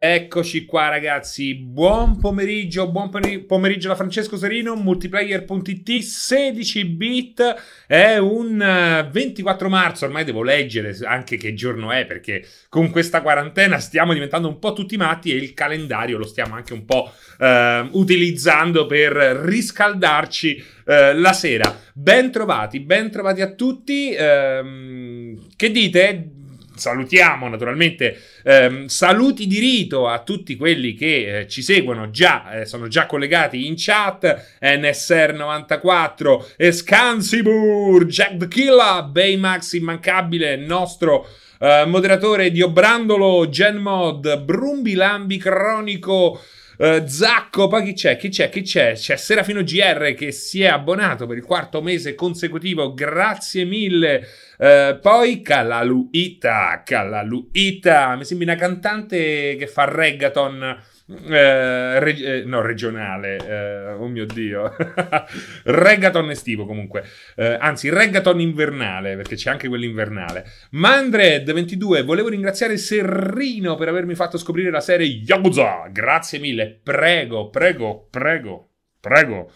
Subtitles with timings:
[0.00, 3.10] Eccoci qua ragazzi, buon pomeriggio, buon
[3.48, 10.96] pomeriggio da Francesco Serino, multiplayer.it, 16 bit, è un 24 eh, marzo, ormai devo leggere
[11.02, 15.36] anche che giorno è perché con questa quarantena stiamo diventando un po' tutti matti e
[15.36, 17.10] il calendario lo stiamo anche un po'
[17.40, 21.76] eh, utilizzando per riscaldarci eh, la sera.
[21.92, 26.34] Ben trovati, ben trovati a tutti, eh, che dite?
[26.78, 32.64] Salutiamo naturalmente ehm, saluti di rito a tutti quelli che eh, ci seguono già, eh,
[32.64, 41.26] sono già collegati in chat, NSR94, Scansibur, Jack the Killer, Baymax immancabile, nostro
[41.60, 46.40] eh, moderatore di Obrandolo, Genmod, Brumbilambi Cronico,
[46.78, 48.16] Uh, Zacco, poi chi c'è?
[48.16, 48.48] Chi c'è?
[48.50, 48.92] Chi c'è?
[48.92, 52.94] C'è Serafino GR che si è abbonato per il quarto mese consecutivo.
[52.94, 54.24] Grazie mille.
[54.58, 62.60] Uh, poi Calaluita, Calaluita, mi sembra una cantante che fa reggaeton eh, reg- eh, no,
[62.60, 64.74] regionale, eh, oh mio dio,
[65.64, 67.04] reggaeton estivo comunque,
[67.36, 70.44] eh, anzi reggaeton invernale, perché c'è anche quello invernale.
[70.74, 78.06] Mandred22, volevo ringraziare Serrino per avermi fatto scoprire la serie Yakuza, grazie mille, prego, prego,
[78.10, 78.68] prego,
[79.00, 79.50] prego.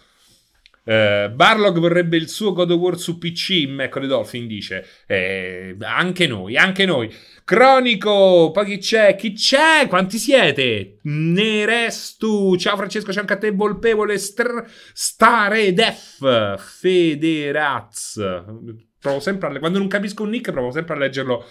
[0.85, 4.85] Uh, Barlog vorrebbe il suo God of War su PC, Macaulay Dolphin dice.
[5.07, 7.13] Eh, anche noi, anche noi.
[7.45, 9.15] Cronico, poi chi c'è?
[9.15, 9.87] Chi c'è?
[9.87, 10.99] Quanti siete?
[11.03, 18.21] Nerestu, ciao Francesco, c'è anche a te Volpevole, str- Stare Def, Federaz.
[18.99, 21.45] Provo sempre a, quando non capisco un nick provo sempre a leggerlo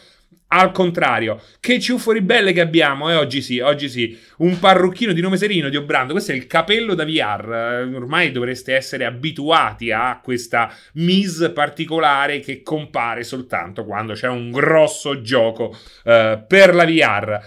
[0.55, 3.15] al contrario, che ciuffo ribelle che abbiamo, eh?
[3.15, 6.95] oggi sì, oggi sì, un parrucchino di nome Serino di Obrando, questo è il capello
[6.95, 14.13] da VR, eh, ormai dovreste essere abituati a questa mise particolare che compare soltanto quando
[14.13, 17.41] c'è un grosso gioco eh, per la VR.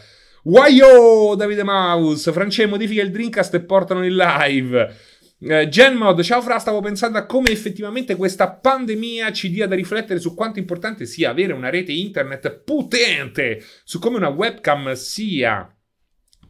[0.45, 4.95] Waio, Davide Maus, Francesco modifica il Dreamcast e portano in live.
[5.37, 10.17] Eh, Genmod, ciao Fra, stavo pensando a come effettivamente questa pandemia ci dia da riflettere
[10.17, 15.69] su quanto importante sia avere una rete internet potente, su come una webcam sia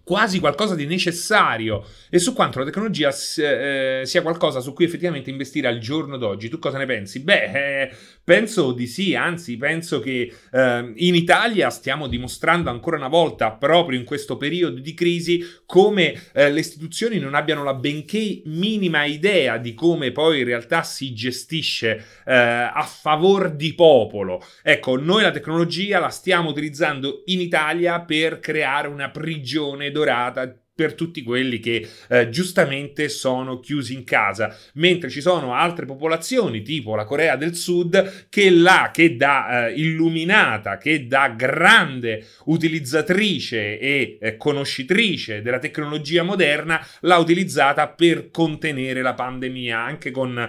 [0.04, 5.32] quasi qualcosa di necessario e su quanto la tecnologia eh, sia qualcosa su cui effettivamente
[5.32, 6.48] investire al giorno d'oggi.
[6.48, 7.24] Tu cosa ne pensi?
[7.24, 7.92] Beh, eh,
[8.26, 13.98] penso di sì, anzi penso che eh, in Italia stiamo dimostrando ancora una volta, proprio
[13.98, 19.58] in questo periodo di crisi, come eh, le istituzioni non abbiano la benché minima idea
[19.58, 24.44] di come poi in realtà si gestisce eh, a favor di popolo.
[24.64, 30.94] Ecco, noi la tecnologia la stiamo utilizzando in Italia per creare una prigione dorata per
[30.94, 36.96] tutti quelli che eh, giustamente sono chiusi in casa, mentre ci sono altre popolazioni tipo
[36.96, 44.18] la Corea del Sud che là, che da eh, illuminata, che da grande utilizzatrice e
[44.20, 50.48] eh, conoscitrice della tecnologia moderna, l'ha utilizzata per contenere la pandemia, anche con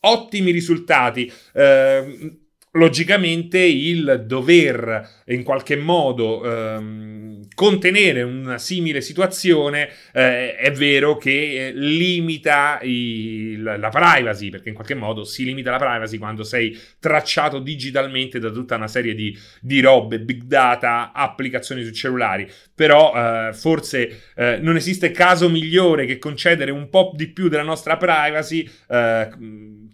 [0.00, 1.32] ottimi risultati.
[1.54, 2.46] Eh,
[2.78, 11.72] logicamente il dover in qualche modo ehm, contenere una simile situazione eh, è vero che
[11.74, 16.78] limita i, la, la, privacy, perché in qualche modo si limita la privacy quando sei
[17.00, 22.48] tracciato digitalmente da tutta una serie di, di robe, big data, applicazioni su cellulari.
[22.74, 27.62] Però eh, forse eh, non esiste caso migliore che concedere un po' di più della
[27.62, 29.28] nostra privacy eh,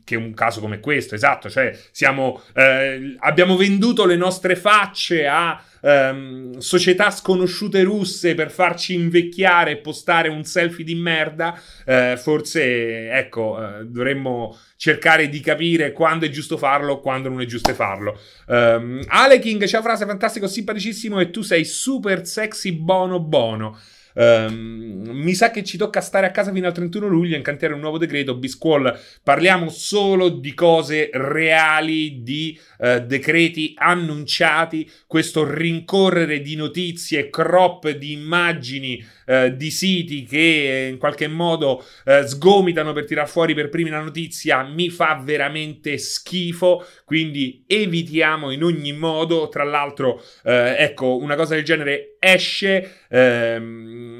[0.04, 5.60] che un caso come questo, esatto, cioè siamo, eh, abbiamo venduto le nostre facce a
[5.80, 13.10] ehm, società sconosciute russe per farci invecchiare e postare un selfie di merda, eh, forse,
[13.10, 18.20] ecco, eh, dovremmo cercare di capire quando è giusto farlo, quando non è giusto farlo.
[18.46, 23.78] Um, Ale King, ciao frase fantastico, simpaticissimo e tu sei super sexy bono bono.
[24.14, 24.94] Um,
[25.24, 27.98] mi sa che ci tocca stare a casa fino al 31 luglio, incantare un nuovo
[27.98, 28.36] decreto.
[28.36, 34.90] Bisquall, parliamo solo di cose reali, di uh, decreti annunciati.
[35.06, 42.24] Questo rincorrere di notizie, crop di immagini uh, di siti che in qualche modo uh,
[42.24, 46.84] sgomitano per tirar fuori per primi la notizia mi fa veramente schifo.
[47.04, 49.48] Quindi evitiamo in ogni modo.
[49.48, 53.04] Tra l'altro, ecco, una cosa del genere esce.
[53.08, 54.13] Ehm,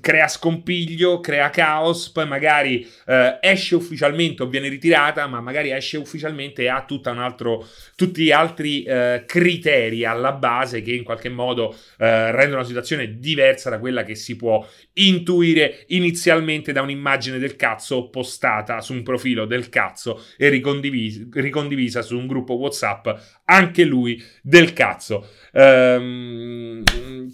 [0.00, 5.96] crea scompiglio, crea caos, poi magari eh, esce ufficialmente o viene ritirata, ma magari esce
[5.96, 7.66] ufficialmente e ha un altro,
[7.96, 13.18] tutti gli altri eh, criteri alla base che in qualche modo eh, rendono la situazione
[13.18, 19.02] diversa da quella che si può intuire inizialmente da un'immagine del cazzo postata su un
[19.02, 23.08] profilo del cazzo e ricondivisa, ricondivisa su un gruppo WhatsApp,
[23.44, 25.28] anche lui del cazzo.
[25.52, 26.82] Ehm,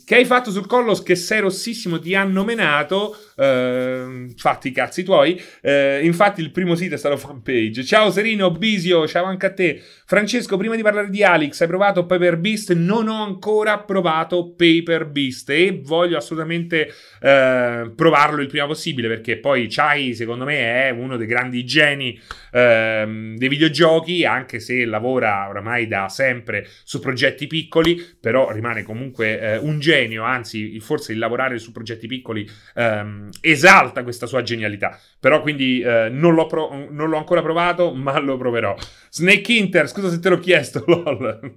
[0.05, 5.03] che hai fatto sul collo che sei rossissimo ti hanno menato Uh, fatti i cazzi
[5.03, 5.41] tuoi.
[5.63, 7.83] Uh, infatti, il primo sito è stato fanpage.
[7.85, 9.81] Ciao Serino, Bisio, ciao anche a te.
[10.05, 12.75] Francesco, prima di parlare di Alex, hai provato Paper Beast?
[12.75, 16.93] Non ho ancora provato Paper Beast e voglio assolutamente
[17.23, 22.21] uh, provarlo il prima possibile perché poi Chai, secondo me, è uno dei grandi geni
[22.53, 29.41] ehm, dei videogiochi, anche se lavora oramai da sempre su progetti piccoli, però rimane comunque
[29.41, 34.99] eh, un genio, anzi, forse il lavorare su progetti piccoli ehm, esalta questa sua genialità.
[35.19, 38.77] Però quindi eh, non, l'ho pro- non, l'ho ancora provato, ma lo proverò.
[39.11, 41.57] Snake Inter, scusa se te l'ho chiesto, lol.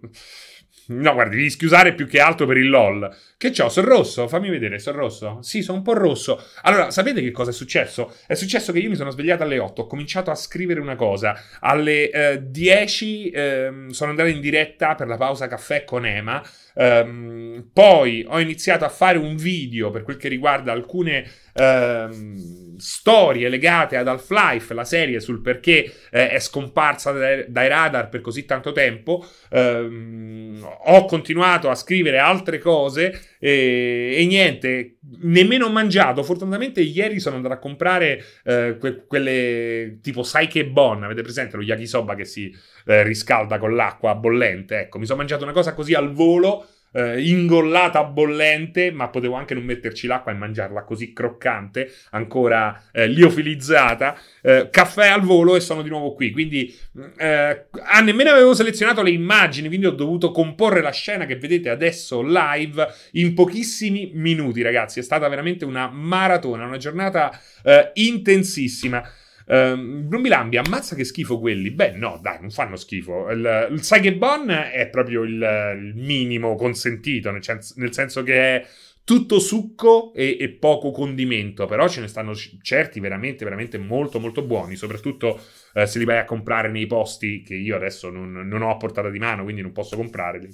[0.85, 3.09] No, guardi, devi scusare più che altro per il LOL.
[3.37, 3.69] Che c'ho?
[3.69, 4.27] Sono rosso?
[4.27, 5.39] Fammi vedere, sono rosso?
[5.41, 6.43] Sì, sono un po' rosso.
[6.63, 8.13] Allora, sapete che cosa è successo?
[8.27, 11.35] È successo che io mi sono svegliato alle 8, ho cominciato a scrivere una cosa.
[11.61, 16.43] Alle eh, 10 eh, sono andato in diretta per la pausa caffè con Ema.
[16.75, 23.47] Um, poi ho iniziato a fare un video per quel che riguarda alcune um, storie
[23.49, 28.45] legate ad Half-Life, la serie sul perché eh, è scomparsa dai, dai, radar per così
[28.45, 29.25] tanto tempo.
[29.51, 36.23] Um, ho continuato a scrivere altre cose e, e, niente, nemmeno ho mangiato.
[36.23, 41.63] Fortunatamente ieri sono andato a comprare eh, que- quelle tipo Saike Bon, avete presente lo
[41.63, 42.55] yakisoba che si
[42.85, 44.79] eh, riscalda con l'acqua bollente?
[44.79, 49.53] Ecco, mi sono mangiato una cosa così al volo eh, ingollata bollente, ma potevo anche
[49.53, 54.17] non metterci l'acqua e mangiarla così croccante, ancora eh, liofilizzata.
[54.41, 56.31] Eh, caffè al volo e sono di nuovo qui.
[56.31, 56.73] Quindi
[57.17, 61.69] eh, ah, nemmeno avevo selezionato le immagini, quindi ho dovuto comporre la scena che vedete
[61.69, 64.99] adesso live in pochissimi minuti, ragazzi.
[64.99, 69.03] È stata veramente una maratona, una giornata eh, intensissima.
[69.45, 71.71] Um, Brumbilambi, ammazza che schifo quelli.
[71.71, 73.29] Beh, no, dai, non fanno schifo.
[73.29, 78.67] Il, il Saigebon è proprio il, il minimo consentito, nel, senso, nel senso che è
[79.03, 84.43] tutto succo e, e, poco condimento, però ce ne stanno certi veramente, veramente molto, molto
[84.43, 85.41] buoni, soprattutto
[85.73, 88.77] eh, se li vai a comprare nei posti che io adesso non, non ho a
[88.77, 90.47] portata di mano, quindi non posso comprarli.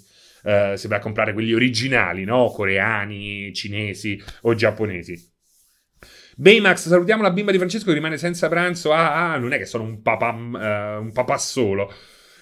[0.44, 2.48] Eh, se vai a comprare quelli originali, no?
[2.48, 5.38] Coreani, cinesi o giapponesi.
[6.40, 8.94] Baymax, salutiamo la bimba di Francesco che rimane senza pranzo.
[8.94, 11.94] Ah, ah non è che sono un papà, uh, un papà solo.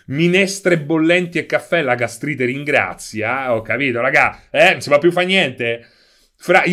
[0.09, 3.55] Minestre bollenti e caffè, la gastrite ringrazia.
[3.55, 4.43] Ho capito, raga.
[4.51, 5.87] Eh, non si va più fa niente.
[6.39, 6.63] Fra,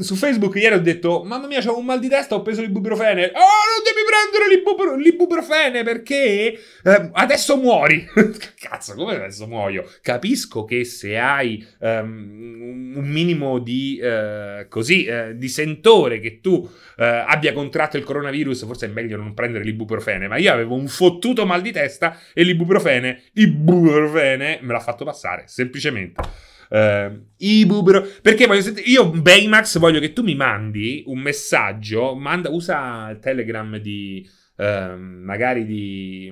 [0.00, 3.26] su Facebook ieri ho detto: Mamma mia, c'ho un mal di testa, ho preso l'ibuprofene.
[3.26, 8.08] Oh, non devi prendere l'ibupro- l'ibuprofene perché eh, adesso muori.
[8.58, 9.86] Cazzo, come adesso muoio?
[10.00, 16.52] Capisco che se hai um, un minimo di uh, così uh, di sentore che tu
[16.52, 20.28] uh, abbia contratto il coronavirus, forse è meglio non prendere l'ibuprofene.
[20.28, 25.44] Ma io avevo un fottuto mal di testa e l'ibuprofene, ibuprofene, me l'ha fatto passare
[25.46, 26.48] semplicemente.
[26.70, 28.06] Uh, Ibubro.
[28.22, 28.86] Perché voglio sentire.
[28.88, 32.14] Io, Baymax, voglio che tu mi mandi un messaggio.
[32.14, 34.28] Manda, usa Telegram di.
[34.60, 36.30] Uh, magari di,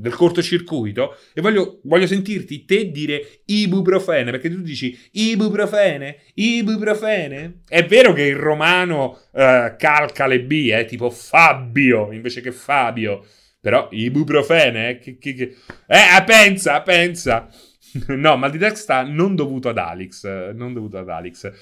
[0.00, 7.60] del cortocircuito e voglio, voglio, sentirti te dire ibuprofene perché tu dici ibuprofene, ibuprofene.
[7.68, 13.24] È vero che il romano uh, calca le B, eh, tipo Fabio invece che Fabio,
[13.60, 15.56] però ibuprofene, eh, che, che, che...
[15.86, 17.48] eh pensa, pensa.
[18.08, 20.52] no, mal di testa non dovuto ad Alex.
[20.52, 21.52] Non dovuto ad Alex.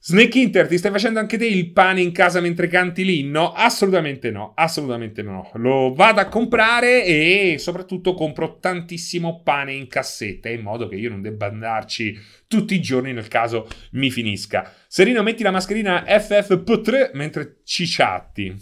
[0.00, 3.52] Snake Inter, ti stai facendo anche te il pane in casa mentre canti l'inno?
[3.52, 5.50] Assolutamente no, assolutamente no.
[5.54, 11.10] Lo vado a comprare e soprattutto compro tantissimo pane in cassetta in modo che io
[11.10, 12.16] non debba andarci
[12.46, 14.72] tutti i giorni nel caso mi finisca.
[14.86, 18.54] Serino, metti la mascherina FFP3 mentre ci chatti.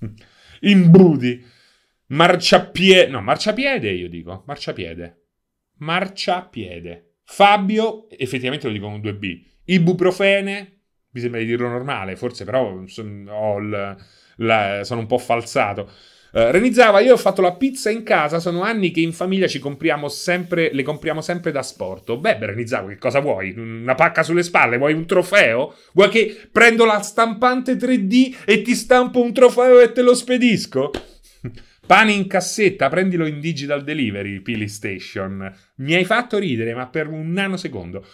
[0.60, 1.44] Imbudi.
[2.08, 3.10] Marciapiede.
[3.10, 4.44] No, marciapiede io dico.
[4.46, 5.23] Marciapiede
[5.78, 7.16] marciapiede.
[7.24, 9.42] Fabio, effettivamente lo dico con 2B.
[9.64, 13.96] Ibuprofene, mi sembra di dirlo normale, forse però sono, il,
[14.36, 15.90] la, sono un po' falsato.
[16.34, 19.60] Uh, Renizzava, io ho fatto la pizza in casa, sono anni che in famiglia ci
[19.60, 22.18] compriamo sempre, le compriamo sempre da sporto.
[22.18, 23.54] Beh, Renizzava, che cosa vuoi?
[23.56, 24.76] Una pacca sulle spalle?
[24.76, 25.74] Vuoi un trofeo?
[25.92, 30.90] Vuoi che prendo la stampante 3D e ti stampo un trofeo e te lo spedisco?
[31.86, 35.54] Pane in cassetta, prendilo in digital delivery, Pili Station.
[35.76, 38.06] Mi hai fatto ridere, ma per un nanosecondo.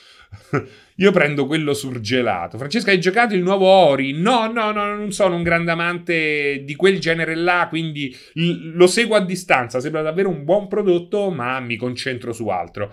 [0.96, 2.58] Io prendo quello surgelato.
[2.58, 4.12] Francesca, hai giocato il nuovo Ori?
[4.12, 9.14] No, no, no, non sono un grande amante di quel genere là, quindi lo seguo
[9.14, 9.78] a distanza.
[9.78, 12.92] Sembra davvero un buon prodotto, ma mi concentro su altro.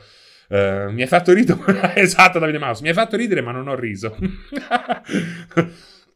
[0.50, 1.96] Uh, mi hai fatto ridere.
[1.98, 2.84] esatto, Davide Mouse.
[2.84, 4.16] Mi hai fatto ridere, ma non ho riso.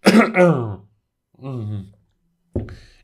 [1.46, 1.80] mm.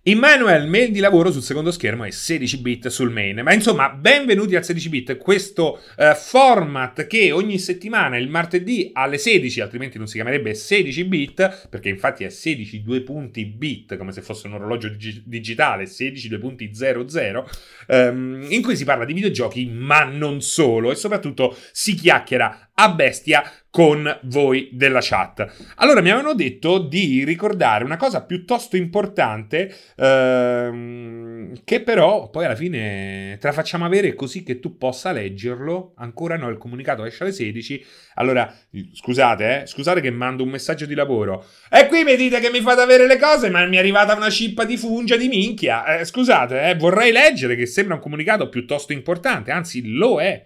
[0.07, 3.41] Immanuel, mail di lavoro sul secondo schermo e 16 bit sul main.
[3.43, 9.17] Ma insomma, benvenuti al 16 bit, questo uh, format che ogni settimana il martedì alle
[9.17, 14.13] 16, altrimenti non si chiamerebbe 16 bit, perché infatti è 16 due punti bit, come
[14.13, 17.49] se fosse un orologio dig- digitale, 16 due punti 00,
[17.87, 22.89] um, in cui si parla di videogiochi, ma non solo, e soprattutto si chiacchiera a
[22.89, 25.73] bestia con voi della chat.
[25.75, 32.55] Allora mi avevano detto di ricordare una cosa piuttosto importante ehm, che però poi alla
[32.55, 35.93] fine te la facciamo avere così che tu possa leggerlo.
[35.97, 37.85] Ancora no, il comunicato esce alle 16.
[38.15, 38.51] Allora,
[38.93, 41.45] scusate, eh, scusate che mando un messaggio di lavoro.
[41.71, 44.29] E qui mi dite che mi fate avere le cose, ma mi è arrivata una
[44.29, 45.99] cippa di fungia di minchia.
[45.99, 50.45] Eh, scusate, eh, vorrei leggere che sembra un comunicato piuttosto importante, anzi lo è.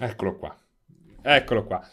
[0.00, 0.56] Eccolo qua.
[1.22, 1.86] Eccolo qua.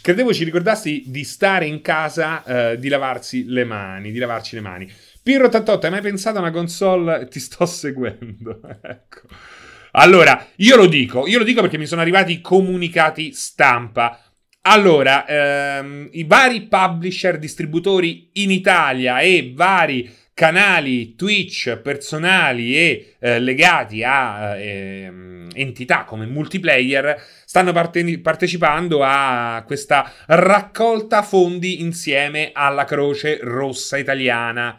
[0.00, 4.60] credevo ci ricordassi di stare in casa, uh, di lavarsi le mani, di lavarci le
[4.60, 4.92] mani.
[5.24, 7.26] Pirro88, hai mai pensato a una console?
[7.28, 8.60] Ti sto seguendo.
[8.82, 9.20] ecco.
[9.92, 14.20] Allora, io lo dico, io lo dico perché mi sono arrivati comunicati stampa.
[14.62, 23.38] Allora, ehm, i vari publisher, distributori in Italia e vari canali Twitch personali e eh,
[23.38, 25.12] legati a eh,
[25.54, 27.16] entità come multiplayer
[27.54, 34.76] stanno parte- partecipando a questa raccolta fondi insieme alla Croce Rossa Italiana.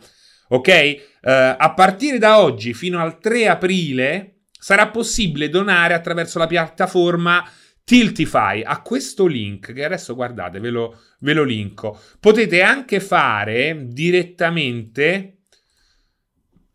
[0.50, 0.68] Ok?
[0.68, 7.50] Eh, a partire da oggi fino al 3 aprile sarà possibile donare attraverso la piattaforma
[7.86, 11.98] Tiltify a questo link che adesso guardate ve lo, ve lo linko.
[12.20, 15.36] Potete anche fare direttamente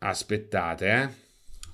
[0.03, 1.20] Aspettate, eh.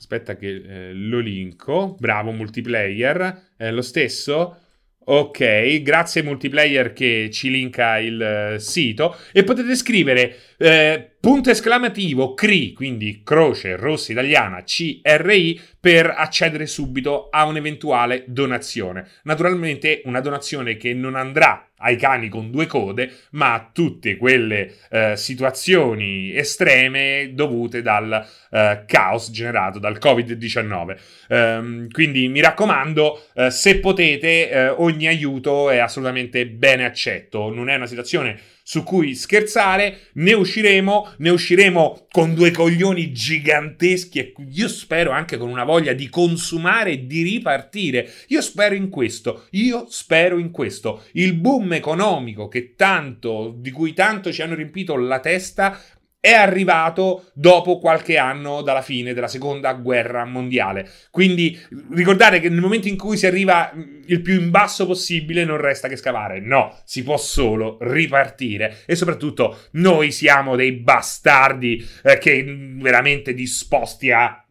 [0.06, 1.96] Aspetta che eh, lo linko.
[1.98, 3.54] Bravo multiplayer.
[3.56, 4.60] È lo stesso?
[5.08, 12.34] Ok, grazie multiplayer che ci linka il uh, sito e potete scrivere eh, punto esclamativo
[12.34, 19.08] CRI, quindi Croce Rossa Italiana CRI per accedere subito a un'eventuale donazione.
[19.25, 24.72] Naturalmente una donazione che non andrà ai cani con due code, ma a tutte quelle
[24.90, 30.96] eh, situazioni estreme dovute dal eh, caos generato dal Covid-19.
[31.28, 37.52] Um, quindi mi raccomando, eh, se potete, eh, ogni aiuto è assolutamente bene accetto.
[37.52, 44.18] Non è una situazione su cui scherzare, ne usciremo, ne usciremo con due coglioni giganteschi
[44.18, 48.11] e io spero anche con una voglia di consumare e di ripartire.
[48.28, 51.04] Io spero in questo, io spero in questo.
[51.12, 55.80] Il boom economico tanto, di cui tanto ci hanno riempito la testa,
[56.26, 60.90] è arrivato dopo qualche anno dalla fine della seconda guerra mondiale.
[61.12, 61.56] Quindi
[61.92, 65.59] ricordate che nel momento in cui si arriva mm, il più in basso possibile non
[65.59, 72.18] resta che scavare, no, si può solo ripartire e soprattutto noi siamo dei bastardi eh,
[72.18, 74.45] che mm, veramente disposti a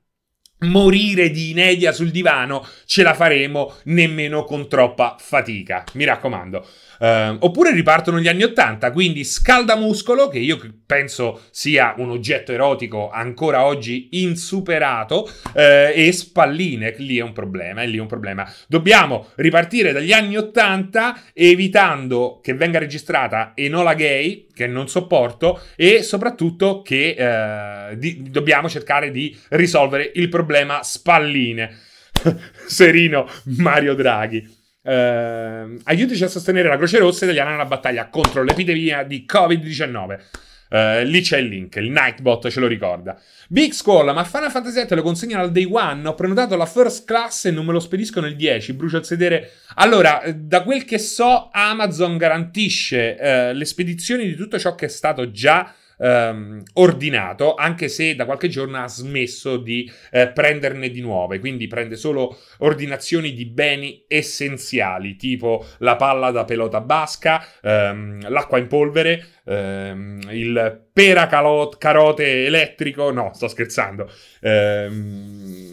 [0.60, 6.66] morire di inedia sul divano ce la faremo nemmeno con troppa fatica, mi raccomando.
[7.00, 13.10] Uh, oppure ripartono gli anni Ottanta, quindi scaldamuscolo, che io penso sia un oggetto erotico
[13.10, 15.60] ancora oggi insuperato, uh,
[15.94, 18.50] e spalline, lì è un problema, è lì un problema.
[18.68, 26.02] Dobbiamo ripartire dagli anni Ottanta evitando che venga registrata Enola Gay, che non sopporto, e
[26.02, 31.78] soprattutto che uh, di- dobbiamo cercare di risolvere il problema spalline.
[32.66, 34.55] Serino Mario Draghi.
[34.86, 40.20] Uh, aiutici a sostenere la Croce Rossa italiana nella battaglia contro l'epidemia di Covid-19.
[40.68, 43.20] Uh, eh, lì c'è il link, il Nightbot ce lo ricorda.
[43.48, 46.08] Big Squall, ma Final Fantasy VII lo consegnano al day one.
[46.08, 48.74] Ho prenotato la first class e non me lo spediscono il 10.
[48.74, 49.54] Brucio il sedere.
[49.76, 54.86] Allora, eh, da quel che so, Amazon garantisce uh, le spedizioni di tutto ciò che
[54.86, 60.90] è stato già ehm, ordinato, anche se da qualche giorno ha smesso di eh, prenderne
[60.90, 67.46] di nuove, quindi prende solo ordinazioni di beni essenziali, tipo la palla da pelota basca,
[67.62, 74.10] ehm, l'acqua in polvere, ehm, il pera carote elettrico, no, sto scherzando.
[74.42, 75.65] Ehm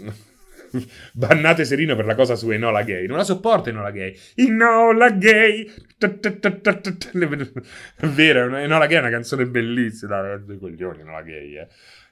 [1.13, 3.07] Bannate Serino per la cosa su Enola Gay.
[3.07, 4.17] Non la sopporto Enola Gay.
[4.35, 5.71] Enola Gay.
[6.03, 10.37] È vero, Enola Gay è una canzone bellissima.
[10.37, 11.57] Due coglioni, Enola Gay.
[11.57, 11.69] Eh.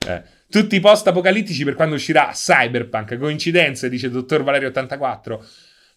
[0.07, 0.23] Eh.
[0.49, 3.19] Tutti i post apocalittici per quando uscirà Cyberpunk.
[3.19, 5.45] Coincidenze, dice il dottor Valerio 84.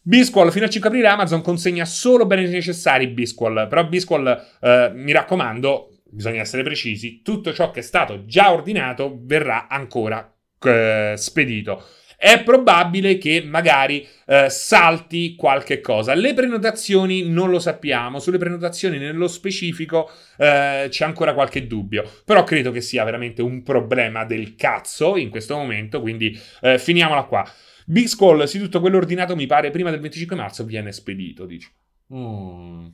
[0.05, 4.27] Bisquall fino a 5 aprile Amazon consegna solo beni necessari Bisquall, però Bisquall
[4.60, 10.29] eh, mi raccomando, bisogna essere precisi, tutto ciò che è stato già ordinato verrà ancora
[10.62, 11.86] eh, spedito.
[12.24, 16.13] È probabile che magari eh, salti qualche cosa.
[16.13, 22.46] Le prenotazioni non lo sappiamo, sulle prenotazioni nello specifico eh, c'è ancora qualche dubbio, però
[22.46, 27.46] credo che sia veramente un problema del cazzo in questo momento, quindi eh, finiamola qua.
[27.86, 31.72] Big Skull, sì, tutto quello ordinato mi pare prima del 25 marzo viene spedito, dice.
[32.13, 32.86] Mm.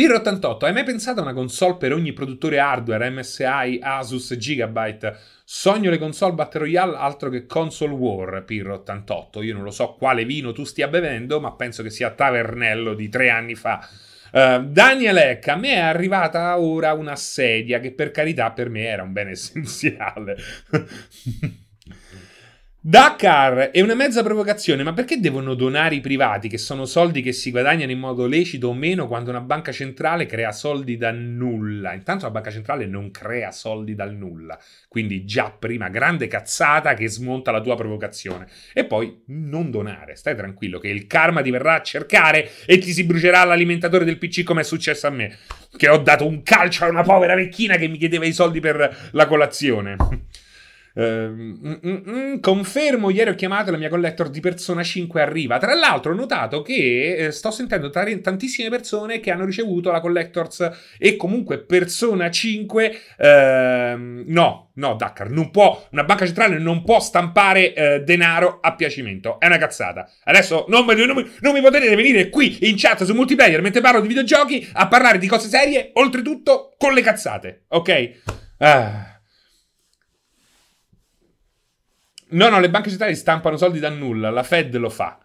[0.00, 5.14] Pirro88, hai mai pensato a una console per ogni produttore hardware, MSI, Asus, Gigabyte?
[5.44, 9.42] Sogno le console Battle Royale, altro che console war, Pirro88.
[9.42, 13.08] Io non lo so quale vino tu stia bevendo, ma penso che sia Tavernello di
[13.08, 13.86] tre anni fa.
[14.32, 18.84] Uh, Daniel Eck, a me è arrivata ora una sedia che per carità per me
[18.84, 20.36] era un bene essenziale.
[22.82, 27.32] Dakar è una mezza provocazione, ma perché devono donare i privati, che sono soldi che
[27.32, 31.92] si guadagnano in modo lecito o meno, quando una banca centrale crea soldi da nulla?
[31.92, 34.58] Intanto la banca centrale non crea soldi dal nulla,
[34.88, 38.46] quindi già prima grande cazzata che smonta la tua provocazione.
[38.72, 42.92] E poi non donare, stai tranquillo che il karma ti verrà a cercare e ti
[42.92, 45.36] si brucerà l'alimentatore del PC come è successo a me,
[45.76, 49.10] che ho dato un calcio a una povera vecchina che mi chiedeva i soldi per
[49.10, 49.96] la colazione.
[50.92, 55.58] Uh, mm, mm, mm, confermo, ieri ho chiamato la mia collector di Persona 5 arriva.
[55.58, 60.00] Tra l'altro ho notato che eh, sto sentendo t- tantissime persone che hanno ricevuto la
[60.00, 66.82] collectors e comunque Persona 5 eh, no, no, Dakar, non può, una banca centrale non
[66.82, 69.38] può stampare eh, denaro a piacimento.
[69.38, 70.10] È una cazzata.
[70.24, 73.80] Adesso non mi, non, mi, non mi potete venire qui in chat su multiplayer mentre
[73.80, 78.10] parlo di videogiochi a parlare di cose serie, oltretutto con le cazzate, ok?
[78.58, 79.19] Ah.
[82.30, 85.18] No, no, le banche centrali stampano soldi da nulla, la Fed lo fa.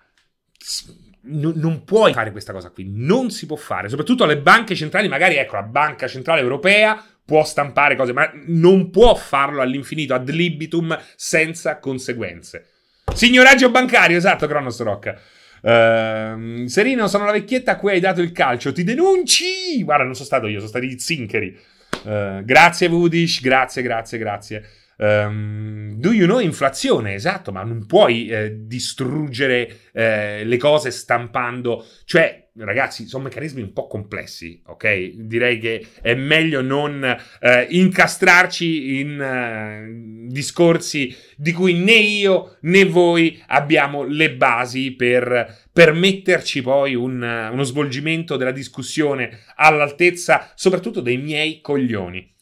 [1.28, 3.90] N- non puoi fare questa cosa qui, non si può fare.
[3.90, 8.92] Soprattutto le banche centrali, magari ecco, la Banca Centrale Europea può stampare cose, ma non
[8.92, 12.68] può farlo all'infinito, ad libitum, senza conseguenze.
[13.14, 15.16] Signoraggio bancario, esatto, Cronos Rock.
[15.62, 18.72] Uh, Serino, sono la vecchietta a cui hai dato il calcio.
[18.72, 19.84] Ti denunci!
[19.84, 21.60] Guarda, non sono stato io, sono stati i zincheri.
[22.04, 23.42] Uh, grazie, Vudish.
[23.42, 24.70] Grazie, grazie, grazie.
[24.98, 27.14] Um, do you know inflazione?
[27.14, 33.74] Esatto, ma non puoi eh, distruggere eh, le cose stampando, cioè ragazzi, sono meccanismi un
[33.74, 35.12] po' complessi, ok?
[35.16, 37.04] Direi che è meglio non
[37.40, 45.64] eh, incastrarci in uh, discorsi di cui né io né voi abbiamo le basi per
[45.74, 52.35] permetterci poi un, uno svolgimento della discussione all'altezza soprattutto dei miei coglioni.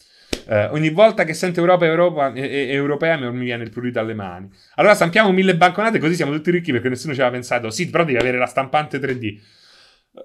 [0.45, 4.49] Uh, ogni volta che sento Europa, Europa e, europea mi viene il prurito alle mani.
[4.75, 7.69] Allora stampiamo mille banconate così siamo tutti ricchi perché nessuno ci aveva pensato.
[7.69, 9.39] Sì, però devi avere la stampante 3D.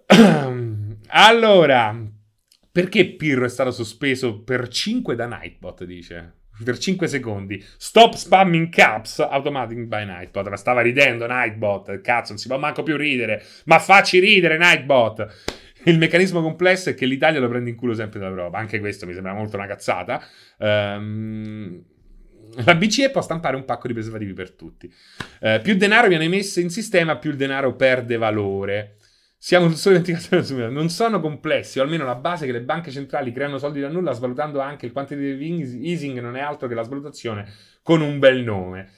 [1.09, 1.97] allora,
[2.71, 6.35] perché Pirro è stato sospeso per 5 da Nightbot, dice?
[6.63, 7.65] Per 5 secondi.
[7.77, 10.49] Stop spamming caps automatic by Nightbot.
[10.49, 12.01] Ma stava ridendo Nightbot.
[12.01, 13.45] Cazzo, non si può manco più ridere.
[13.65, 15.68] Ma facci ridere Nightbot.
[15.85, 18.59] Il meccanismo complesso è che l'Italia lo prende in culo sempre dall'Europa.
[18.59, 20.23] Anche questo mi sembra molto una cazzata.
[20.59, 21.83] Um,
[22.65, 24.93] la BCE può stampare un pacco di preservativi per tutti.
[25.41, 28.97] Uh, più denaro viene messo in sistema, più il denaro perde valore.
[29.37, 33.59] Siamo solo 24 Non sono complessi, o almeno la base che le banche centrali creano
[33.59, 37.47] soldi da nulla, svalutando anche il quantitative easing non è altro che la svalutazione
[37.83, 38.91] con un bel nome.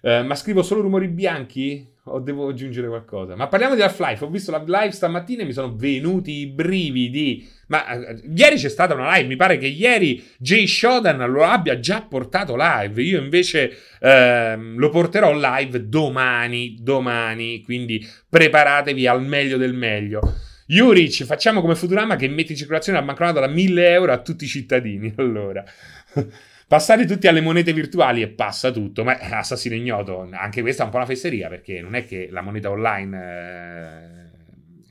[0.00, 1.96] Uh, ma scrivo solo rumori bianchi?
[2.10, 3.36] O devo aggiungere qualcosa?
[3.36, 4.24] Ma parliamo di Half-Life.
[4.24, 7.48] Ho visto la live stamattina e mi sono venuti i brividi.
[7.68, 9.28] Ma uh, ieri c'è stata una live.
[9.28, 13.02] Mi pare che ieri Jay Shodan lo abbia già portato live.
[13.02, 16.76] Io invece uh, lo porterò live domani.
[16.80, 17.62] Domani.
[17.62, 20.20] Quindi preparatevi al meglio del meglio.
[20.66, 24.44] Juric, facciamo come Futurama che mette in circolazione la banconota da 1000 euro a tutti
[24.44, 25.12] i cittadini.
[25.16, 25.64] Allora.
[26.68, 30.90] Passare tutti alle monete virtuali e passa tutto, ma assassino ignoto, anche questa è un
[30.90, 34.28] po' una fesseria perché non è che la moneta online,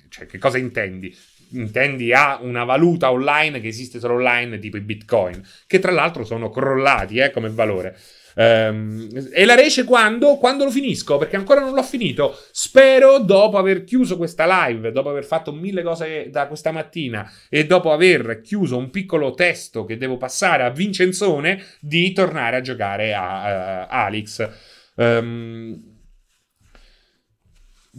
[0.01, 1.15] eh, cioè che cosa intendi?
[1.49, 6.25] Intendi a una valuta online che esiste solo online tipo i bitcoin, che tra l'altro
[6.25, 7.95] sono crollati eh, come valore.
[8.39, 10.37] Um, e la rece quando?
[10.37, 12.37] Quando lo finisco, perché ancora non l'ho finito.
[12.51, 17.65] Spero, dopo aver chiuso questa live, dopo aver fatto mille cose da questa mattina e
[17.65, 23.13] dopo aver chiuso un piccolo testo che devo passare a Vincenzone, di tornare a giocare
[23.15, 24.49] a, a Alex.
[24.95, 25.96] Um,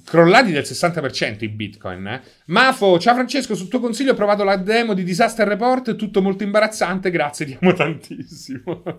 [0.05, 2.07] crollati del 60% i bitcoin.
[2.07, 2.21] Eh?
[2.47, 6.43] Mafo, ciao Francesco, sul tuo consiglio ho provato la demo di Disaster Report, tutto molto
[6.43, 8.83] imbarazzante, grazie, ti amo tantissimo.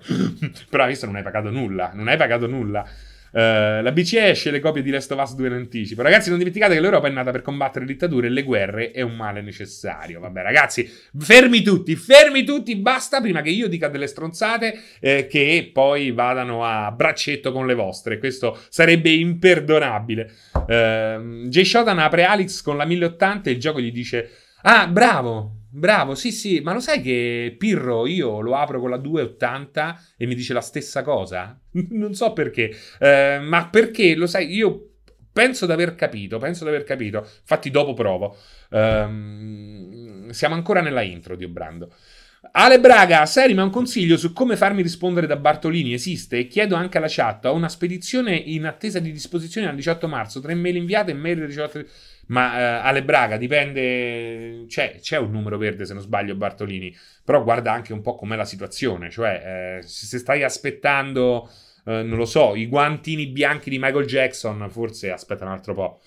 [0.69, 2.87] Però visto non hai pagato nulla, non hai pagato nulla.
[3.31, 6.01] Uh, la BCE esce le copie di Last of Us 2 in anticipo.
[6.01, 9.01] Ragazzi, non dimenticate che l'Europa è nata per combattere le dittature e le guerre è
[9.01, 10.19] un male necessario.
[10.19, 15.69] Vabbè, ragazzi, fermi tutti, fermi tutti, basta prima che io dica delle stronzate eh, che
[15.71, 18.17] poi vadano a braccetto con le vostre.
[18.17, 20.31] Questo sarebbe imperdonabile.
[20.53, 24.29] Uh, Jay Shodan apre Alex con la 1080 e il gioco gli dice:
[24.63, 28.97] Ah, bravo, Bravo, sì, sì, ma lo sai che Pirro io lo apro con la
[28.97, 31.59] 280 e mi dice la stessa cosa?
[31.91, 34.89] non so perché, eh, ma perché lo sai, io
[35.31, 37.19] penso di aver capito, penso di aver capito.
[37.19, 38.35] Infatti dopo provo.
[38.69, 41.93] Um, siamo ancora nella intro di Obrando.
[42.51, 46.37] Ale Braga, Seri, ma un consiglio su come farmi rispondere da Bartolini esiste?
[46.37, 47.45] E chiedo anche alla chat.
[47.45, 50.39] Ho una spedizione in attesa di disposizione al 18 marzo.
[50.39, 51.87] Tre mail inviate e mail ricevute.
[52.29, 54.65] Ma uh, Ale Braga dipende.
[54.67, 56.95] C'è, c'è, un numero verde, se non sbaglio, Bartolini.
[57.23, 59.09] Però guarda anche un po' com'è la situazione.
[59.09, 61.49] Cioè, eh, se stai aspettando,
[61.85, 66.01] uh, non lo so, i guantini bianchi di Michael Jackson, forse aspetta un altro po'.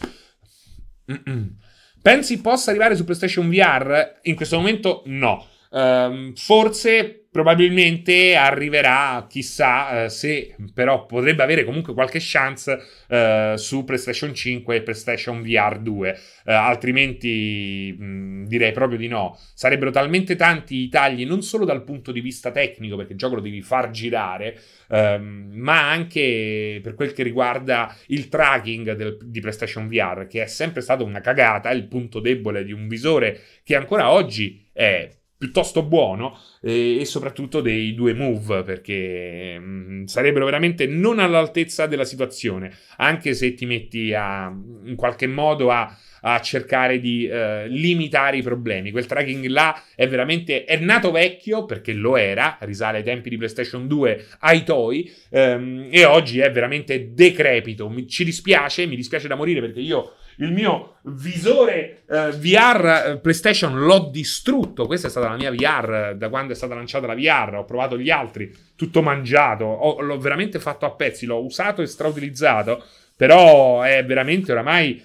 [1.10, 1.56] Mm-mm.
[2.00, 4.18] Pensi possa arrivare su PlayStation VR?
[4.22, 5.46] In questo momento no.
[5.74, 13.82] Um, forse probabilmente arriverà, chissà, uh, se però potrebbe avere comunque qualche chance uh, su
[13.84, 19.38] PlayStation 5 e PlayStation VR 2, uh, eh, altrimenti mh, direi proprio di no.
[19.54, 23.36] Sarebbero talmente tanti i tagli, non solo dal punto di vista tecnico, perché il gioco
[23.36, 29.40] lo devi far girare, um, ma anche per quel che riguarda il tracking del, di
[29.40, 33.74] PlayStation VR, che è sempre stato una cagata, il punto debole di un visore che
[33.74, 35.08] ancora oggi è
[35.42, 41.86] piuttosto buono e, e, soprattutto dei due move perché mh, mm, sarebbero veramente non all'altezza
[41.86, 47.66] della situazione anche se ti metti a in qualche modo a, a cercare di uh,
[47.68, 52.98] limitare i problemi quel tracking là è veramente è nato vecchio perché lo era risale
[52.98, 58.24] ai tempi di PlayStation 2 ai toy um, e oggi è veramente decrepito mi, ci
[58.24, 64.08] dispiace mi dispiace da morire perché io il mio visore eh, VR eh, PlayStation l'ho
[64.10, 64.86] distrutto.
[64.86, 67.56] Questa è stata la mia VR eh, da quando è stata lanciata la VR.
[67.56, 69.64] Ho provato gli altri, tutto mangiato.
[69.64, 72.82] Ho, l'ho veramente fatto a pezzi, l'ho usato e strautilizzato.
[73.16, 75.02] Però è veramente oramai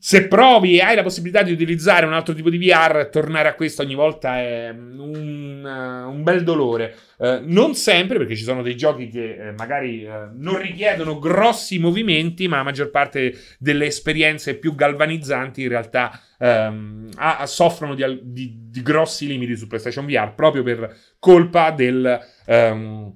[0.00, 3.54] se provi e hai la possibilità di utilizzare un altro tipo di VR, tornare a
[3.54, 6.94] questo ogni volta è un, uh, un bel dolore.
[7.16, 12.46] Uh, non sempre, perché ci sono dei giochi che uh, magari non richiedono grossi movimenti,
[12.46, 18.04] ma la maggior parte delle esperienze più galvanizzanti in realtà um, a, a soffrono di,
[18.22, 22.20] di, di, grossi limiti su PlayStation VR proprio per colpa del.
[22.46, 23.14] Um,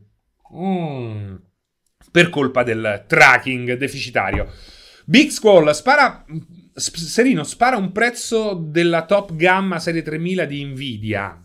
[0.52, 1.34] mm,
[2.10, 4.52] per colpa del tracking deficitario.
[5.04, 6.24] Big Squall spara
[6.74, 11.42] Serino, spara un prezzo della top gamma serie 3000 di Nvidia.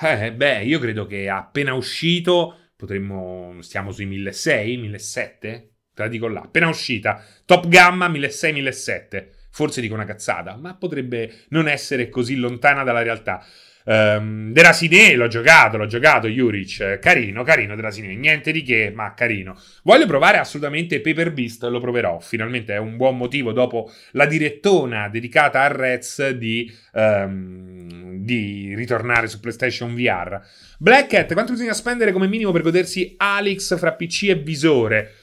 [0.00, 3.56] Eh, beh, io credo che appena uscito potremmo.
[3.60, 5.68] Stiamo sui 1600, 1700?
[5.92, 6.42] Te la dico là.
[6.42, 9.36] Appena uscita, top gamma 1600, 1700.
[9.50, 13.44] Forse dico una cazzata, ma potrebbe non essere così lontana dalla realtà.
[13.88, 16.98] Um, Derasine l'ho giocato, l'ho giocato, Juric.
[16.98, 19.58] Carino, carino Derasine, niente di che, ma carino.
[19.82, 22.20] Voglio provare assolutamente Paper Beast, lo proverò.
[22.20, 29.26] Finalmente è un buon motivo dopo la direttona dedicata a Rez di, um, di ritornare
[29.26, 30.38] su PlayStation VR.
[30.78, 35.14] Black Cat, quanto bisogna spendere come minimo per godersi Alex fra PC e visore?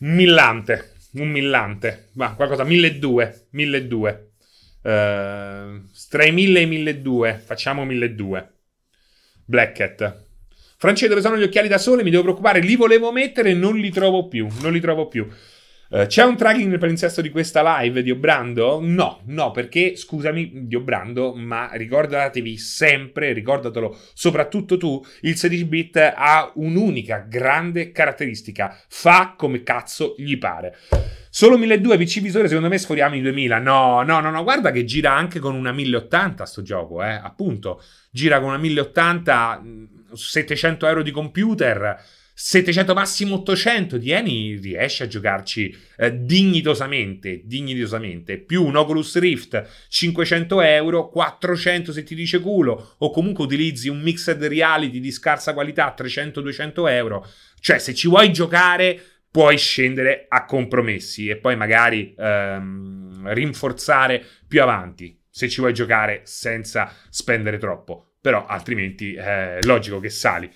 [0.00, 4.26] Millante, un millante, ma qualcosa, 1200, 1200.
[4.80, 8.52] Uh, tra i 1000 e i 1200, facciamo 1200.
[9.44, 10.26] Black Cat.
[10.76, 12.02] Francesco, dove sono gli occhiali da sole?
[12.02, 12.60] Mi devo preoccupare.
[12.60, 14.46] Li volevo mettere e non li trovo più.
[14.60, 15.26] Non li trovo più.
[15.90, 18.78] Uh, c'è un tracking nel palinsesto di questa live di Obrando?
[18.82, 26.52] No, no, perché scusami di Obrando, ma ricordatevi sempre, ricordatelo soprattutto tu, il 16-bit ha
[26.56, 30.76] un'unica grande caratteristica: fa come cazzo gli pare.
[31.30, 33.58] Solo 1200 PC visore, secondo me sforiamo i 2000.
[33.58, 37.12] No, no, no, no, guarda che gira anche con una 1080 sto gioco, eh.
[37.12, 39.62] Appunto, gira con una 1080,
[40.12, 41.98] 700 euro di computer,
[42.40, 49.86] 700 massimo 800 di Eni riesce a giocarci eh, dignitosamente, dignitosamente, più un Oculus Rift
[49.88, 55.52] 500 euro, 400 se ti dice culo, o comunque utilizzi un mixed reality di scarsa
[55.52, 57.26] qualità 300-200 euro.
[57.58, 64.62] Cioè, se ci vuoi giocare puoi scendere a compromessi e poi magari ehm, rinforzare più
[64.62, 68.12] avanti se ci vuoi giocare senza spendere troppo.
[68.20, 70.48] Però altrimenti è logico che sali.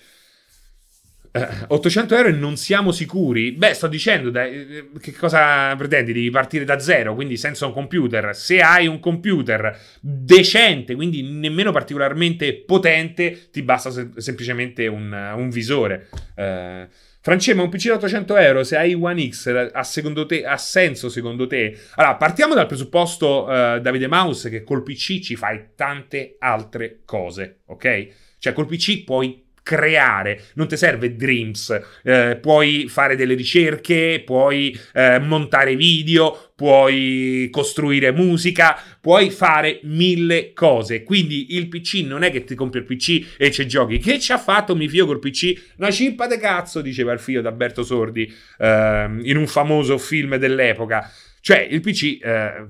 [1.35, 3.53] Eh, 800 euro e non siamo sicuri?
[3.53, 6.13] Beh, sto dicendo, dai, che cosa pretendi?
[6.13, 8.35] Devi partire da zero, quindi senza un computer.
[8.35, 15.49] Se hai un computer decente, quindi nemmeno particolarmente potente, ti basta sem- semplicemente un, un
[15.49, 16.07] visore.
[16.35, 16.87] Eh,
[17.19, 21.47] Francesco, un PC da 800 euro, se hai One X, ha, te, ha senso secondo
[21.47, 21.75] te?
[21.95, 27.61] Allora, partiamo dal presupposto, uh, Davide Mouse, che col PC ci fai tante altre cose,
[27.67, 28.07] ok?
[28.37, 34.77] Cioè, col PC puoi creare, non ti serve Dreams, eh, puoi fare delle ricerche, puoi
[34.93, 41.03] eh, montare video, puoi costruire musica, puoi fare mille cose.
[41.03, 43.97] Quindi il PC non è che ti compri il PC e ci giochi.
[43.97, 45.73] Che ci ha fatto mio figlio col PC?
[45.77, 50.35] Una cippa de cazzo, diceva il figlio di Alberto Sordi eh, in un famoso film
[50.35, 51.09] dell'epoca.
[51.39, 52.67] Cioè, il PC eh,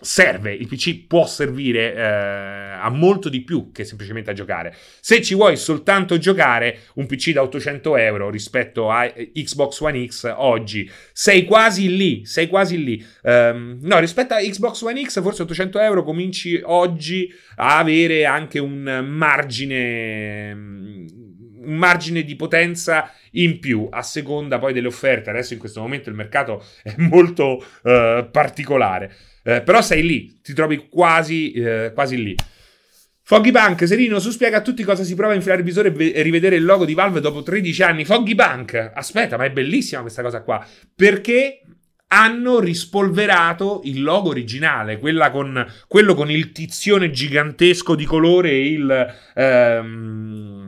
[0.00, 4.74] serve, il PC può servire eh, a molto di più che semplicemente a giocare.
[5.00, 10.06] Se ci vuoi soltanto giocare, un PC da 800 euro rispetto a eh, Xbox One
[10.06, 13.04] X oggi, sei quasi lì, sei quasi lì.
[13.22, 18.58] Um, no, rispetto a Xbox One X, forse 800 euro cominci oggi a avere anche
[18.58, 20.56] un margine
[21.62, 25.30] un margine di potenza in più a seconda poi delle offerte.
[25.30, 29.14] Adesso in questo momento il mercato è molto uh, particolare.
[29.42, 32.34] Eh, però sei lì, ti trovi quasi, eh, quasi lì.
[33.22, 36.20] Foggy Bank, Serino, su spiega a tutti cosa si prova a infilare il visore e
[36.22, 38.04] rivedere il logo di Valve dopo 13 anni.
[38.04, 40.66] Foggy Bank, aspetta, ma è bellissima questa cosa qua.
[40.96, 41.62] Perché
[42.08, 49.14] hanno rispolverato il logo originale, con, quello con il tizione gigantesco di colore e il...
[49.34, 50.59] Ehm,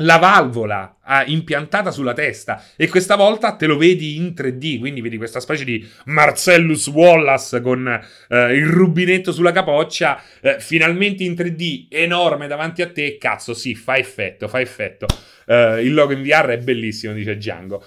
[0.00, 5.00] la valvola ah, impiantata sulla testa e questa volta te lo vedi in 3D, quindi
[5.00, 7.86] vedi questa specie di Marcellus Wallace con
[8.28, 13.74] eh, il rubinetto sulla capoccia, eh, finalmente in 3D, enorme davanti a te, cazzo sì,
[13.74, 15.06] fa effetto, fa effetto.
[15.46, 17.82] Eh, il logo in VR è bellissimo, dice Django.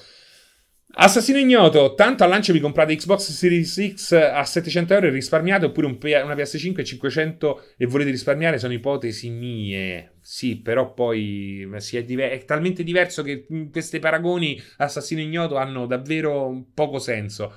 [0.91, 5.65] Assassino ignoto, tanto al lancio vi comprate Xbox Series X a 700 euro e risparmiate
[5.65, 10.13] oppure un una PS5 a 500 e volete risparmiare sono ipotesi mie.
[10.19, 16.65] Sì, però poi è, diver- è, talmente diverso che questi paragoni Assassino ignoto hanno davvero
[16.73, 17.54] poco senso.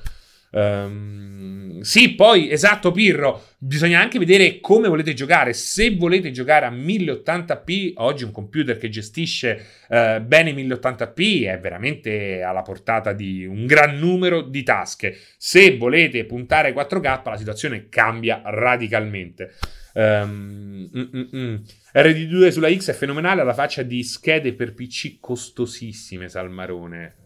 [0.54, 3.42] Um, sì, poi esatto, Pirro.
[3.58, 5.52] Bisogna anche vedere come volete giocare.
[5.52, 12.42] Se volete giocare a 1080p, oggi un computer che gestisce uh, bene 1080p è veramente
[12.42, 15.16] alla portata di un gran numero di tasche.
[15.36, 19.54] Se volete puntare ai 4K, la situazione cambia radicalmente.
[19.94, 21.56] Um, mm, mm, mm.
[21.94, 27.16] RD2 sulla X è fenomenale alla faccia di schede per PC costosissime, Salmarone.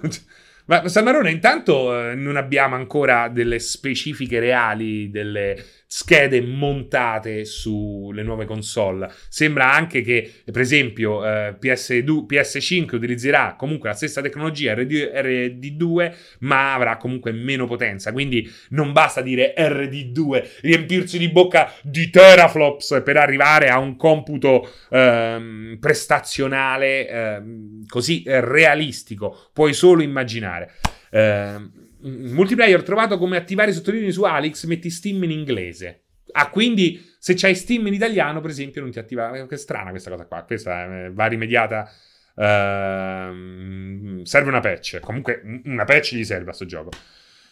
[0.70, 5.60] Ma Salmarone, intanto eh, non abbiamo ancora delle specifiche reali delle
[5.92, 9.10] schede montate sulle nuove console.
[9.28, 16.14] Sembra anche che, per esempio, eh, PS2, PS5 utilizzerà comunque la stessa tecnologia RD, RD2,
[16.40, 18.12] ma avrà comunque meno potenza.
[18.12, 24.70] Quindi non basta dire RD2, riempirsi di bocca di teraflops per arrivare a un computo
[24.90, 27.42] eh, prestazionale eh,
[27.88, 29.48] così realistico.
[29.52, 30.70] Puoi solo immaginare.
[31.10, 36.04] Eh, multiplayer trovato come attivare i sottolinei su Alex, metti Steam in inglese.
[36.32, 39.46] Ah, quindi se c'hai Steam in italiano, per esempio, non ti attiva.
[39.46, 40.42] Che strana questa cosa qua.
[40.44, 41.90] Questa eh, va rimediata.
[42.34, 45.00] Uh, serve una patch.
[45.00, 46.90] Comunque, una patch gli serve a sto gioco.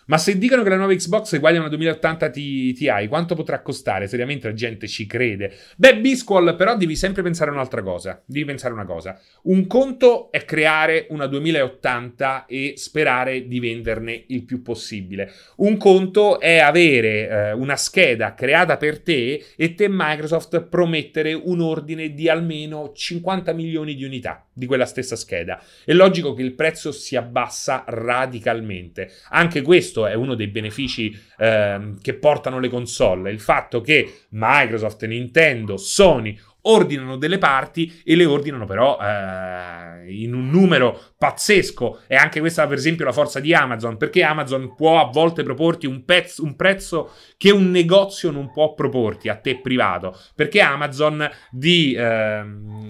[0.09, 3.61] Ma se dicono che la nuova Xbox è uguale a una 2080 Ti, quanto potrà
[3.61, 4.09] costare?
[4.09, 5.53] Seriamente la gente ci crede.
[5.77, 8.23] Beh, Bisquall, però devi sempre pensare a un'altra cosa.
[8.25, 9.21] Devi pensare una cosa.
[9.43, 15.31] Un conto è creare una 2080 e sperare di venderne il più possibile.
[15.57, 21.61] Un conto è avere eh, una scheda creata per te e te Microsoft promettere un
[21.61, 25.63] ordine di almeno 50 milioni di unità di quella stessa scheda.
[25.85, 29.13] È logico che il prezzo si abbassa radicalmente.
[29.29, 35.05] Anche questo è uno dei benefici eh, che portano le console, il fatto che Microsoft,
[35.07, 42.01] Nintendo, Sony ordinano delle parti e le ordinano però eh, in un numero pazzesco.
[42.07, 45.87] E anche questa, per esempio, la forza di Amazon, perché Amazon può a volte proporti
[45.87, 51.29] un, pezzo, un prezzo che un negozio non può proporti a te privato, perché Amazon
[51.51, 52.45] di eh,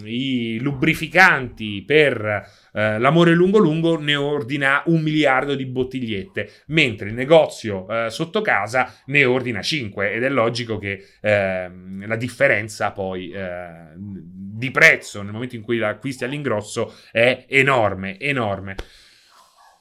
[0.04, 7.14] i lubrificanti per eh, l'amore lungo lungo ne ordina un miliardo di bottigliette, mentre il
[7.14, 11.70] negozio eh, sotto casa ne ordina 5 ed è logico che eh,
[12.06, 13.30] la differenza poi
[13.68, 18.76] eh, di prezzo nel momento in cui l'acquisti all'ingrosso è enorme, enorme.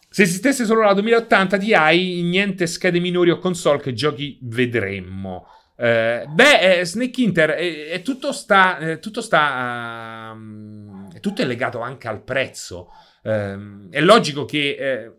[0.09, 5.47] Se esistesse solo la 2080 Ti, niente schede minori o console che giochi vedremmo.
[5.79, 11.45] Eh, beh, eh, Snake Inter, è, è tutto sta, è tutto sta, uh, tutto è
[11.45, 12.89] legato anche al prezzo.
[13.21, 13.57] Eh,
[13.91, 15.11] è logico che eh,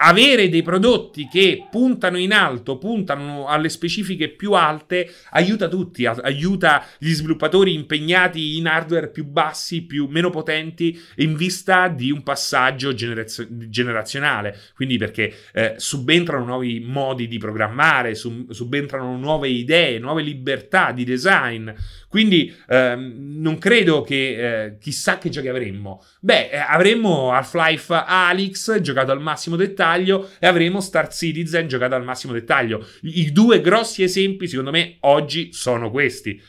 [0.00, 6.84] avere dei prodotti che puntano in alto, puntano alle specifiche più alte, aiuta tutti, aiuta
[6.98, 12.94] gli sviluppatori impegnati in hardware più bassi, più, meno potenti, in vista di un passaggio
[12.94, 14.56] generazio- generazionale.
[14.74, 21.04] Quindi perché eh, subentrano nuovi modi di programmare, sub- subentrano nuove idee, nuove libertà di
[21.04, 21.70] design.
[22.08, 26.02] Quindi ehm, non credo che eh, chissà che giochi avremmo.
[26.20, 32.04] Beh, eh, avremmo Half-Life Alyx giocato al massimo dettaglio e avremo Star Citizen giocato al
[32.04, 32.86] massimo dettaglio.
[33.02, 36.40] I due grossi esempi, secondo me, oggi sono questi.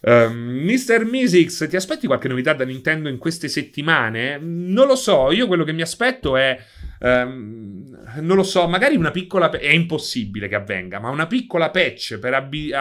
[0.00, 1.04] Um, ehm, Mr.
[1.04, 4.38] Misix, ti aspetti qualche novità da Nintendo in queste settimane?
[4.40, 6.58] Non lo so, io quello che mi aspetto è
[7.00, 9.50] Um, non lo so, magari una piccola.
[9.50, 12.72] È impossibile che avvenga, ma una piccola patch per abbi-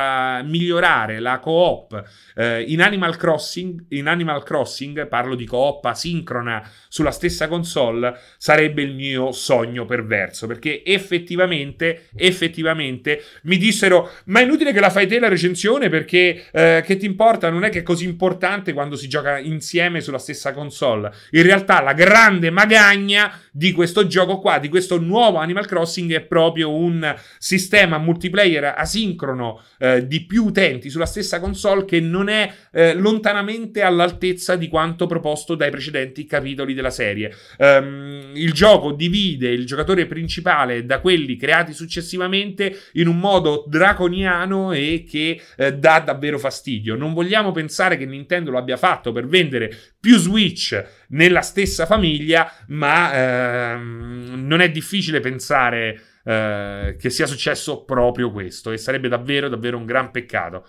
[0.44, 2.04] migliorare la co-op
[2.36, 8.82] uh, in, Animal Crossing, in Animal Crossing, parlo di co-op asincrona sulla stessa console, sarebbe
[8.82, 10.48] il mio sogno perverso.
[10.48, 16.46] Perché effettivamente, effettivamente mi dissero: Ma è inutile che la fai te la recensione perché
[16.52, 17.50] uh, che ti importa?
[17.50, 21.12] Non è che è così importante quando si gioca insieme sulla stessa console.
[21.32, 26.22] In realtà, la grande magagna di questo gioco qua, di questo nuovo Animal Crossing, è
[26.22, 32.52] proprio un sistema multiplayer asincrono eh, di più utenti sulla stessa console che non è
[32.72, 37.34] eh, lontanamente all'altezza di quanto proposto dai precedenti capitoli della serie.
[37.58, 44.72] Um, il gioco divide il giocatore principale da quelli creati successivamente in un modo draconiano
[44.72, 46.96] e che eh, dà davvero fastidio.
[46.96, 52.52] Non vogliamo pensare che Nintendo lo abbia fatto per vendere più Switch nella stessa famiglia,
[52.68, 59.50] ma ehm, non è difficile pensare eh, che sia successo proprio questo e sarebbe davvero,
[59.50, 60.68] davvero un gran peccato.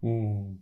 [0.00, 0.58] Uh.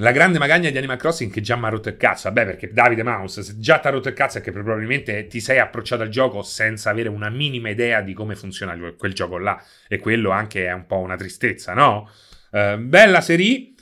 [0.00, 2.28] La grande magagna di Animal Crossing che già mi ha rotto il cazzo.
[2.28, 5.40] Vabbè, perché Davide Mouse, se già ti ha rotto il cazzo è che probabilmente ti
[5.40, 9.60] sei approcciato al gioco senza avere una minima idea di come funziona quel gioco là.
[9.88, 12.10] E quello anche è un po' una tristezza, no?
[12.50, 13.72] Uh, bella serie.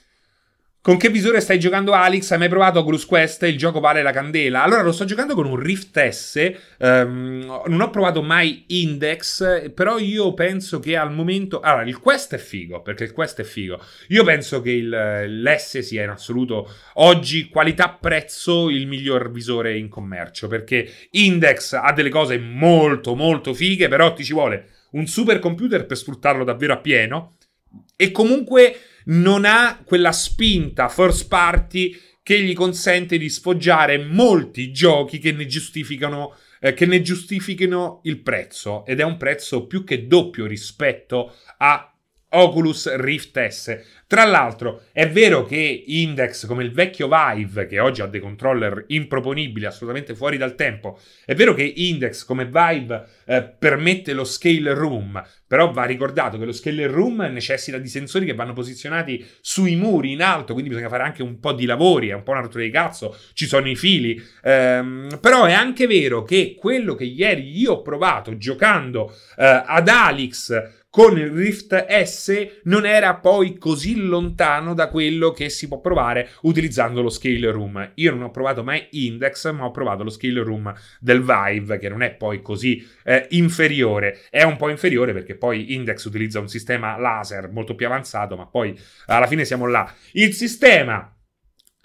[0.85, 2.31] Con che visore stai giocando Alex?
[2.31, 3.45] Hai mai provato Oculus Quest?
[3.45, 4.63] Il gioco vale la candela?
[4.63, 9.97] Allora lo sto giocando con un Rift S, um, non ho provato mai Index, però
[9.97, 11.61] io penso che al momento...
[11.61, 13.81] Allora, il Quest è figo, perché il Quest è figo.
[14.09, 20.49] Io penso che il, l'S sia in assoluto oggi qualità-prezzo il miglior visore in commercio,
[20.49, 25.97] perché Index ha delle cose molto molto fighe, però ti ci vuole un supercomputer per
[25.97, 27.37] sfruttarlo davvero a pieno
[27.97, 35.19] e comunque non ha quella spinta first party che gli consente di sfoggiare molti giochi
[35.19, 38.87] che ne giustificano eh, che ne giustifichino il prezzo.
[38.87, 41.94] Ed è un prezzo più che doppio rispetto a
[42.35, 44.03] Oculus Rift S.
[44.07, 48.85] Tra l'altro, è vero che Index, come il vecchio Vive, che oggi ha dei controller
[48.89, 54.75] improponibili, assolutamente fuori dal tempo, è vero che Index, come Vive, eh, permette lo scale
[54.75, 59.75] room, però va ricordato che lo scale room necessita di sensori che vanno posizionati sui
[59.75, 62.41] muri in alto, quindi bisogna fare anche un po' di lavori, è un po' una
[62.41, 64.23] rottura di cazzo, ci sono i fili.
[64.43, 69.89] Ehm, però è anche vero che quello che ieri io ho provato giocando eh, ad
[69.89, 75.81] Alix con il Rift S non era poi così lontano da quello che si può
[75.81, 77.91] provare utilizzando lo Scale Room.
[77.95, 81.89] Io non ho provato mai Index, ma ho provato lo Scale Room del Vive, che
[81.89, 84.21] non è poi così eh, inferiore.
[84.31, 88.47] È un po' inferiore perché poi Index utilizza un sistema laser molto più avanzato, ma
[88.47, 89.93] poi alla fine siamo là.
[90.13, 91.14] Il sistema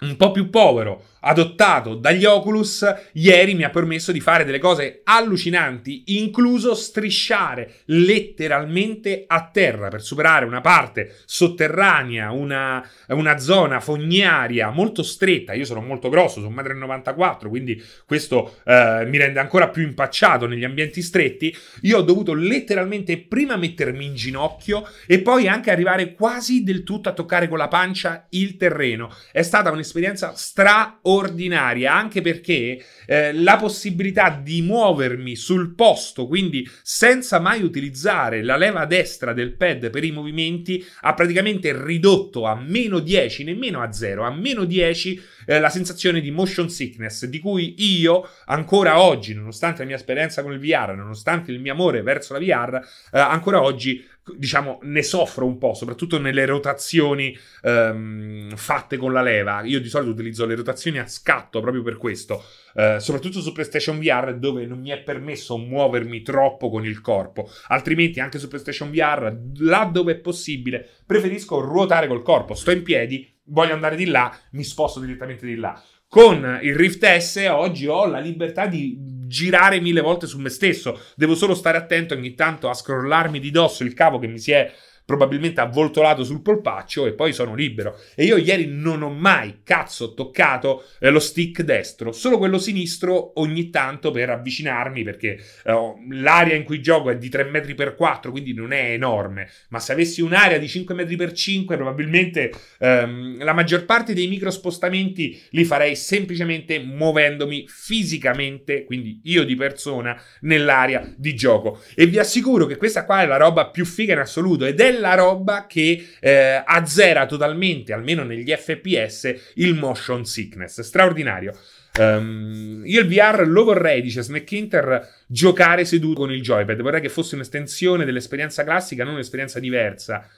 [0.00, 5.00] un po' più povero adottato dagli Oculus ieri mi ha permesso di fare delle cose
[5.04, 14.70] allucinanti, incluso strisciare letteralmente a terra per superare una parte sotterranea, una, una zona fognaria
[14.70, 15.52] molto stretta.
[15.52, 20.46] Io sono molto grosso, sono 1,94 m, quindi questo eh, mi rende ancora più impacciato
[20.46, 21.54] negli ambienti stretti.
[21.82, 27.08] Io ho dovuto letteralmente prima mettermi in ginocchio e poi anche arrivare quasi del tutto
[27.08, 29.14] a toccare con la pancia il terreno.
[29.32, 29.89] È stata un'esperienza
[30.34, 38.42] straordinaria ordinaria, anche perché eh, la possibilità di muovermi sul posto, quindi senza mai utilizzare
[38.42, 43.80] la leva destra del pad per i movimenti, ha praticamente ridotto a meno 10, nemmeno
[43.80, 49.00] a 0, a meno 10 eh, la sensazione di motion sickness, di cui io ancora
[49.00, 52.74] oggi, nonostante la mia esperienza con il VR, nonostante il mio amore verso la VR,
[53.12, 54.04] eh, ancora oggi
[54.36, 59.62] diciamo, ne soffro un po', soprattutto nelle rotazioni ehm, fatte con la leva.
[59.62, 63.98] Io di solito utilizzo le rotazioni a scatto proprio per questo, eh, soprattutto su PlayStation
[63.98, 67.50] VR dove non mi è permesso muovermi troppo con il corpo.
[67.68, 72.54] Altrimenti anche su PlayStation VR, là dove è possibile, preferisco ruotare col corpo.
[72.54, 75.80] Sto in piedi, voglio andare di là, mi sposto direttamente di là.
[76.08, 81.00] Con il Rift S oggi ho la libertà di girare mille volte su me stesso.
[81.14, 84.50] Devo solo stare attento ogni tanto a scrollarmi di dosso il cavo che mi si
[84.50, 84.70] è
[85.10, 87.98] probabilmente avvoltolato sul polpaccio e poi sono libero.
[88.14, 93.40] E io ieri non ho mai cazzo toccato eh, lo stick destro, solo quello sinistro
[93.40, 97.96] ogni tanto per avvicinarmi perché eh, l'area in cui gioco è di 3 metri per
[97.96, 102.52] 4, quindi non è enorme, ma se avessi un'area di 5 metri per 5 probabilmente
[102.78, 109.56] ehm, la maggior parte dei micro spostamenti li farei semplicemente muovendomi fisicamente, quindi io di
[109.56, 111.80] persona, nell'area di gioco.
[111.96, 114.99] E vi assicuro che questa qua è la roba più figa in assoluto ed è
[115.00, 120.80] quella roba che eh, azzera totalmente, almeno negli FPS, il motion sickness.
[120.82, 121.56] Straordinario.
[121.98, 126.80] Um, io il VR lo vorrei, dice Snack giocare seduto con il joypad.
[126.82, 130.28] Vorrei che fosse un'estensione dell'esperienza classica, non un'esperienza diversa.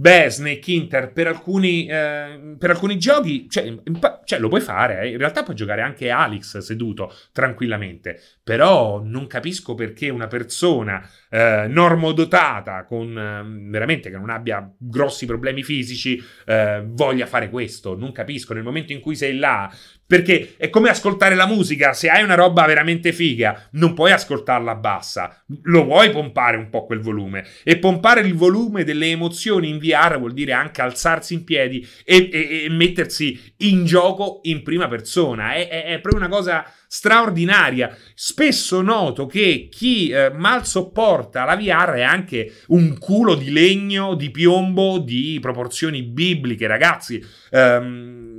[0.00, 3.74] Beh, Snake Inter per alcuni, eh, per alcuni giochi, cioè,
[4.22, 5.10] cioè, lo puoi fare, eh.
[5.10, 11.66] in realtà puoi giocare anche Alex seduto tranquillamente, però non capisco perché una persona eh,
[11.68, 18.12] normodotata, con eh, veramente che non abbia grossi problemi fisici, eh, voglia fare questo, non
[18.12, 19.68] capisco, nel momento in cui sei là
[20.08, 24.74] perché è come ascoltare la musica, se hai una roba veramente figa, non puoi ascoltarla
[24.74, 27.44] bassa, lo vuoi pompare un po' quel volume.
[27.62, 32.30] E pompare il volume delle emozioni in VR vuol dire anche alzarsi in piedi e,
[32.32, 35.52] e, e mettersi in gioco in prima persona.
[35.52, 37.94] È, è, è, proprio una cosa straordinaria.
[38.14, 44.14] Spesso noto che chi eh, mal sopporta la VR è anche un culo di legno,
[44.14, 47.22] di piombo, di proporzioni bibliche, ragazzi.
[47.50, 48.37] Um,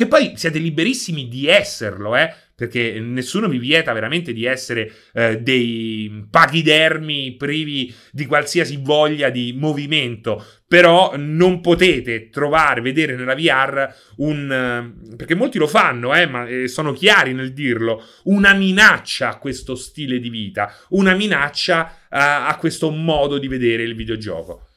[0.00, 2.32] che poi siete liberissimi di esserlo, eh?
[2.56, 9.54] Perché nessuno vi vieta veramente di essere eh, dei pachidermi privi di qualsiasi voglia di
[9.54, 10.42] movimento.
[10.66, 14.94] Però non potete trovare, vedere nella VR un.
[15.16, 18.02] perché molti lo fanno, eh, ma eh, sono chiari nel dirlo.
[18.24, 23.82] Una minaccia a questo stile di vita, una minaccia a, a questo modo di vedere
[23.82, 24.69] il videogioco.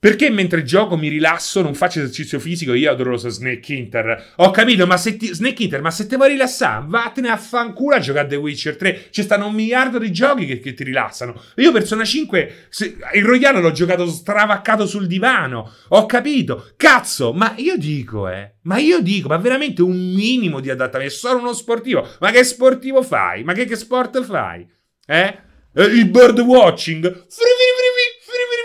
[0.00, 2.72] Perché mentre gioco mi rilasso, non faccio esercizio fisico?
[2.72, 4.34] Io adoro lo Snake Inter.
[4.36, 7.96] Ho capito, ma se ti, Snake Inter, ma se te vuoi rilassare, vattene a fanculo
[7.96, 9.06] a giocare a The Witcher 3.
[9.10, 11.42] Ci stanno un miliardo di giochi che, che ti rilassano.
[11.56, 15.74] Io Persona 5, se, il Royale l'ho giocato stravaccato sul divano.
[15.88, 16.70] Ho capito.
[16.76, 21.12] Cazzo, ma io dico, eh, ma io dico, ma veramente un minimo di adattamento.
[21.12, 22.08] Sono uno sportivo.
[22.20, 23.42] Ma che sportivo fai?
[23.42, 24.64] Ma che, che sport fai?
[25.04, 25.38] Eh?
[25.74, 27.02] eh il bird watching?
[27.02, 28.08] Fri, fri,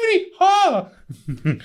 [0.03, 0.91] fri, Ah!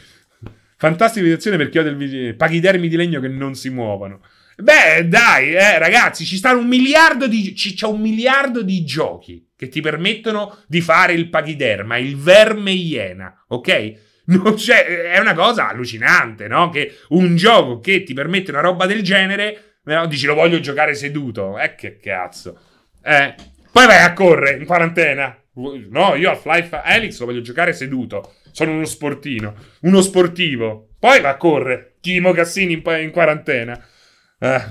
[0.77, 4.21] Fantastica situazione per chi ha del paghidermi di legno che non si muovono.
[4.57, 9.51] Beh, dai, eh, ragazzi, ci stanno un miliardo di ci, c'è un miliardo di giochi
[9.57, 13.93] che ti permettono di fare il paghiderma, il verme iena, ok?
[14.55, 16.69] C'è, è una cosa allucinante, no?
[16.71, 20.07] Che un gioco che ti permette una roba del genere, no?
[20.07, 22.61] dici lo voglio giocare seduto, eh che cazzo.
[23.03, 23.35] Eh,
[23.73, 25.37] poi vai a correre in quarantena.
[25.91, 28.35] No, io Half-Life Helix lo voglio giocare seduto.
[28.53, 30.91] Sono uno sportino, uno sportivo.
[30.99, 31.97] Poi va a correre.
[32.01, 33.81] Chimo Cassini in, in quarantena.
[34.39, 34.63] Eh.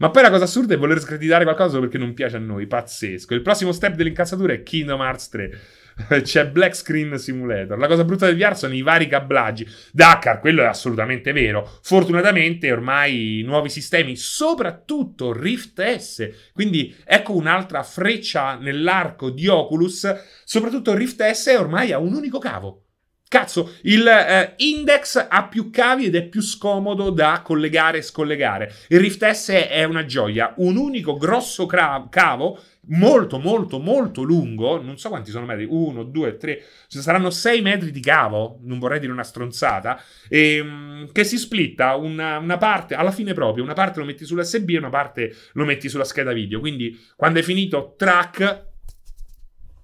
[0.00, 2.66] Ma poi la cosa assurda è voler screditare qualcosa perché non piace a noi.
[2.66, 3.34] Pazzesco.
[3.34, 5.60] Il prossimo step dell'incazzatura è Kingdom Hearts 3.
[6.22, 7.76] C'è Black Screen Simulator.
[7.76, 9.68] La cosa brutta del VR sono i vari cablaggi.
[9.92, 11.70] Dakar, quello è assolutamente vero.
[11.82, 16.30] Fortunatamente ormai nuovi sistemi, soprattutto Rift S.
[16.54, 20.10] Quindi ecco un'altra freccia nell'arco di Oculus.
[20.44, 22.84] Soprattutto Rift S ormai ha un unico cavo.
[23.30, 28.74] Cazzo, il eh, Index ha più cavi ed è più scomodo da collegare e scollegare.
[28.88, 34.82] Il Rift S è una gioia, un unico grosso cra- cavo molto, molto, molto lungo.
[34.82, 38.58] Non so quanti sono metri, uno, due, tre, ci saranno sei metri di cavo.
[38.62, 40.02] Non vorrei dire una stronzata.
[40.28, 43.62] E, ehm, che si splitta una, una, parte alla fine proprio.
[43.62, 46.58] Una parte lo metti sull'SB e una parte lo metti sulla scheda video.
[46.58, 48.66] Quindi quando è finito, track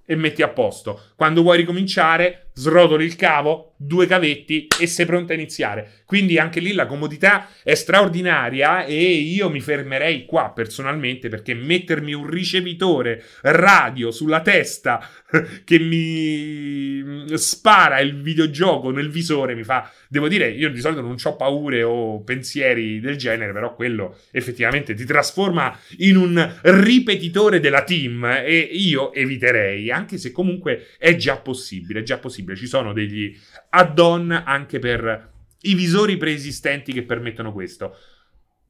[0.04, 1.00] e metti a posto.
[1.14, 6.02] Quando vuoi ricominciare, srotoli il cavo, due cavetti e sei pronto a iniziare.
[6.06, 12.14] Quindi anche lì la comodità è straordinaria e io mi fermerei qua personalmente perché mettermi
[12.14, 15.06] un ricevitore radio sulla testa
[15.64, 21.16] che mi spara il videogioco nel visore mi fa devo dire io di solito non
[21.22, 27.84] ho paure o pensieri del genere però quello effettivamente ti trasforma in un ripetitore della
[27.84, 32.92] team e io eviterei anche se comunque è già possibile è già possibile ci sono
[32.92, 33.36] degli
[33.70, 35.34] add-on anche per
[35.66, 37.96] i visori preesistenti che permettono questo.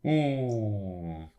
[0.00, 1.34] Uh.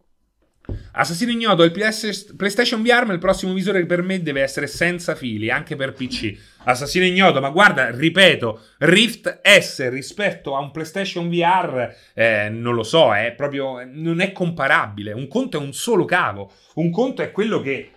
[0.91, 5.15] Assassino ignoto, il PS- PlayStation VR, ma il prossimo visore per me deve essere senza
[5.15, 6.35] fili, anche per PC.
[6.63, 12.83] Assassino ignoto, ma guarda, ripeto, Rift S rispetto a un PlayStation VR, eh, non lo
[12.83, 15.13] so, è proprio, non è comparabile.
[15.13, 17.91] Un conto è un solo cavo, un conto è quello che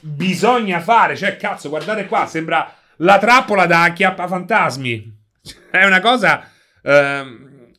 [0.00, 1.16] bisogna fare.
[1.16, 5.20] Cioè, cazzo, guardate qua, sembra la trappola da acchiappafantasmi.
[5.70, 6.48] È una cosa
[6.82, 7.70] ehm,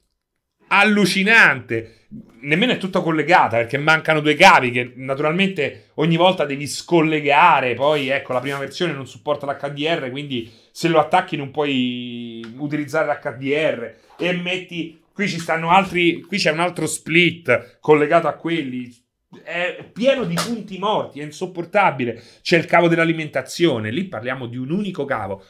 [0.67, 2.02] allucinante
[2.41, 7.73] nemmeno è tutta collegata perché mancano due cavi che naturalmente ogni volta devi scollegare.
[7.73, 13.07] Poi ecco, la prima versione non supporta l'HDR, quindi se lo attacchi non puoi utilizzare
[13.07, 19.01] l'HDR e metti qui ci stanno altri qui c'è un altro split collegato a quelli.
[19.43, 22.21] È pieno di punti morti, è insopportabile.
[22.41, 25.43] C'è il cavo dell'alimentazione, lì parliamo di un unico cavo.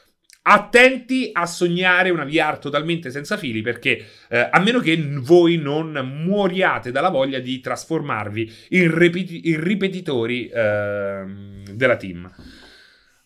[0.46, 5.94] Attenti a sognare una VR totalmente senza fili perché eh, a meno che voi non
[6.26, 11.24] muoriate dalla voglia di trasformarvi in, ripeti- in ripetitori eh,
[11.72, 12.30] della team.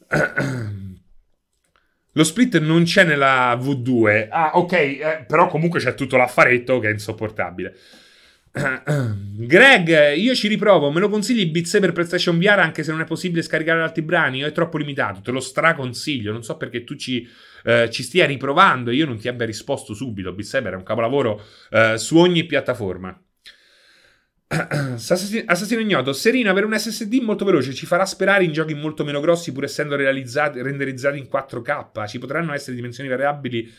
[2.17, 4.27] Lo split non c'è nella V2.
[4.29, 7.75] Ah, ok, eh, però comunque c'è tutto l'affaretto che è insopportabile.
[9.37, 10.91] Greg, io ci riprovo.
[10.91, 14.43] Me lo consigli Beat Saber PlayStation VR anche se non è possibile scaricare altri brani?
[14.43, 15.21] O è troppo limitato?
[15.21, 16.31] Te lo straconsiglio.
[16.31, 17.27] Non so perché tu ci,
[17.63, 20.33] eh, ci stia riprovando e io non ti abbia risposto subito.
[20.33, 23.19] Beat Saber è un capolavoro eh, su ogni piattaforma.
[24.47, 29.19] Assassino ignoto, Serino, avere un SSD molto veloce ci farà sperare in giochi molto meno
[29.19, 32.07] grossi pur essendo renderizzati in 4K.
[32.07, 33.71] Ci potranno essere dimensioni variabili.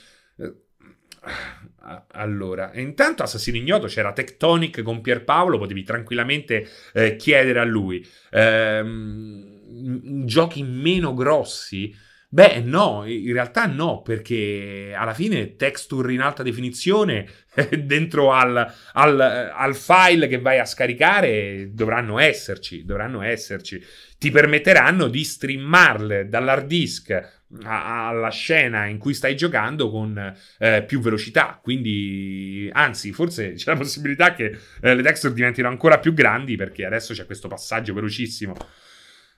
[2.13, 8.07] Allora, intanto Assassino Ignoto c'era Tectonic con Pierpaolo, potevi tranquillamente eh, chiedere a lui.
[8.31, 11.95] Ehm, giochi meno grossi?
[12.31, 17.27] Beh, no, in realtà no, perché alla fine texture in alta definizione
[17.85, 23.83] dentro al, al, al, file che vai a scaricare dovranno esserci, dovranno esserci.
[24.19, 31.01] Ti permetteranno di streamarle dall'hard disk alla scena in cui stai giocando con eh, più
[31.01, 31.59] velocità.
[31.63, 36.85] Quindi, anzi, forse c'è la possibilità che eh, le texture diventino ancora più grandi perché
[36.85, 38.55] adesso c'è questo passaggio velocissimo.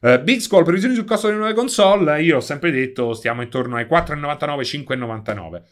[0.00, 2.22] Uh, Big Squall, previsioni sul costo delle nuove console.
[2.22, 5.62] Io ho sempre detto stiamo intorno ai 4,99, 5,99.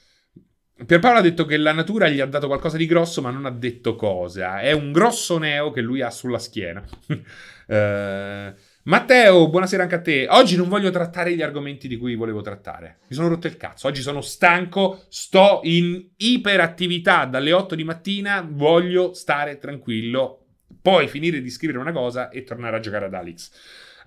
[0.85, 3.51] Pierpaolo ha detto che la natura gli ha dato qualcosa di grosso, ma non ha
[3.51, 4.61] detto cosa.
[4.61, 6.85] È un grosso neo che lui ha sulla schiena.
[7.09, 8.55] uh,
[8.89, 10.27] Matteo, buonasera anche a te.
[10.31, 13.01] Oggi non voglio trattare gli argomenti di cui volevo trattare.
[13.09, 13.87] Mi sono rotto il cazzo.
[13.87, 20.47] Oggi sono stanco, sto in iperattività dalle 8 di mattina, voglio stare tranquillo,
[20.81, 23.51] poi finire di scrivere una cosa e tornare a giocare ad Alex.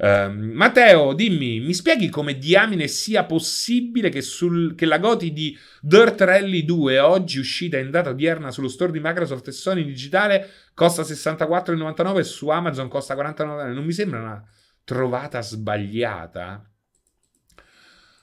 [0.01, 5.55] Uh, Matteo, dimmi, mi spieghi come diamine sia possibile che, sul, che la Goti di
[5.79, 10.49] Dirt Rally 2, oggi uscita in data odierna sullo store di Microsoft e Sony digitale,
[10.73, 13.73] costa 64,99 e su Amazon costa 49,99?
[13.73, 14.43] Non mi sembra una
[14.83, 16.67] trovata sbagliata?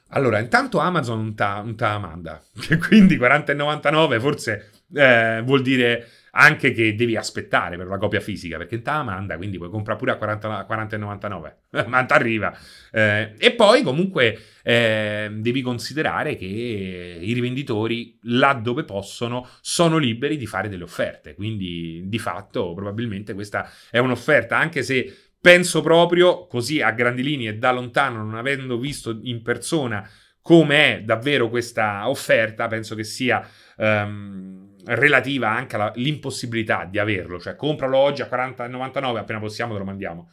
[0.08, 2.42] Allora, intanto Amazon non ta, non ta manda,
[2.88, 8.82] quindi 40,99 forse eh, vuol dire anche che devi aspettare per la copia fisica, perché
[8.82, 12.56] te la manda, quindi puoi comprare pure a 40, 40,99, ma ti arriva.
[12.92, 20.46] Eh, e poi comunque eh, devi considerare che i rivenditori, laddove possono, sono liberi di
[20.46, 26.80] fare delle offerte, quindi di fatto probabilmente questa è un'offerta, anche se penso proprio, così
[26.82, 30.08] a grandi linee da lontano, non avendo visto in persona
[30.40, 33.46] come è davvero questa offerta, penso che sia...
[33.76, 39.84] Um, relativa anche all'impossibilità di averlo, cioè compralo oggi a 40,99, appena possiamo te lo
[39.84, 40.30] mandiamo.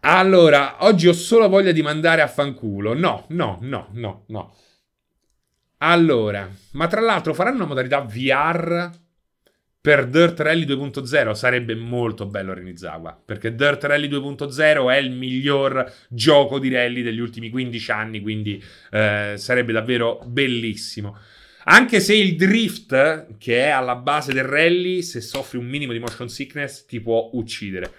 [0.00, 2.94] Allora, oggi ho solo voglia di mandare a fanculo.
[2.94, 4.56] No, no, no, no, no.
[5.78, 8.90] Allora, ma tra l'altro faranno una modalità VR
[9.86, 15.92] per Dirt Rally 2.0 sarebbe molto bello Renizawa, perché Dirt Rally 2.0 è il miglior
[16.08, 21.16] gioco di rally degli ultimi 15 anni, quindi eh, sarebbe davvero bellissimo.
[21.68, 25.98] Anche se il drift, che è alla base del rally, se soffri un minimo di
[25.98, 27.92] motion sickness, ti può uccidere.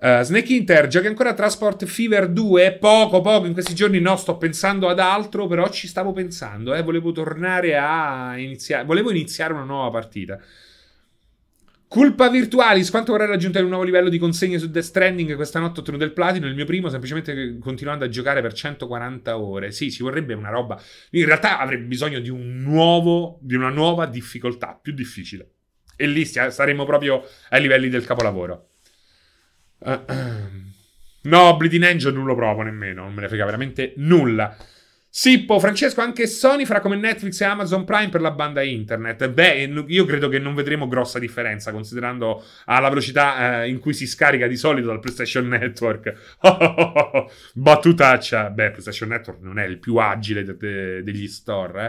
[0.00, 2.74] Uh, Snake Inter, giochi ancora Transport Fever 2?
[2.74, 6.82] Poco, poco, in questi giorni no, sto pensando ad altro, però ci stavo pensando, eh,
[6.82, 10.38] volevo tornare a iniziare, volevo iniziare una nuova partita.
[11.88, 15.34] Colpa Virtualis, quanto vorrei raggiungere un nuovo livello di consegne su Death Stranding?
[15.36, 19.72] Questa notte ottenuto il platino, il mio primo, semplicemente continuando a giocare per 140 ore.
[19.72, 20.78] Sì, ci vorrebbe una roba.
[21.12, 25.52] In realtà avrebbe bisogno di un nuovo, di una nuova difficoltà, più difficile.
[25.96, 28.68] E lì saremmo proprio ai livelli del capolavoro.
[29.78, 30.66] Uh, uh.
[31.22, 34.54] No, Bleeding Angel non lo provo nemmeno, non me ne frega veramente nulla.
[35.18, 39.28] Sippo, Francesco, anche Sony farà come Netflix e Amazon Prime per la banda internet.
[39.28, 43.94] Beh, io credo che non vedremo grossa differenza, considerando ah, la velocità eh, in cui
[43.94, 46.36] si scarica di solito dal PlayStation Network.
[47.52, 48.50] Battutaccia.
[48.50, 51.84] Beh, PlayStation Network non è il più agile de- de- degli store,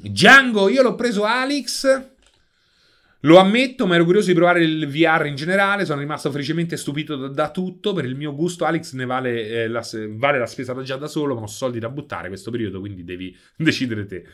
[0.00, 0.08] eh.
[0.10, 2.13] Django, io l'ho preso Alex.
[3.24, 5.86] Lo ammetto, ma ero curioso di provare il VR in generale.
[5.86, 7.94] Sono rimasto felicemente stupito da, da tutto.
[7.94, 11.34] Per il mio gusto, Alex ne vale, eh, la, vale la spesa già da solo,
[11.34, 14.24] ma ho soldi da buttare questo periodo, quindi devi decidere te.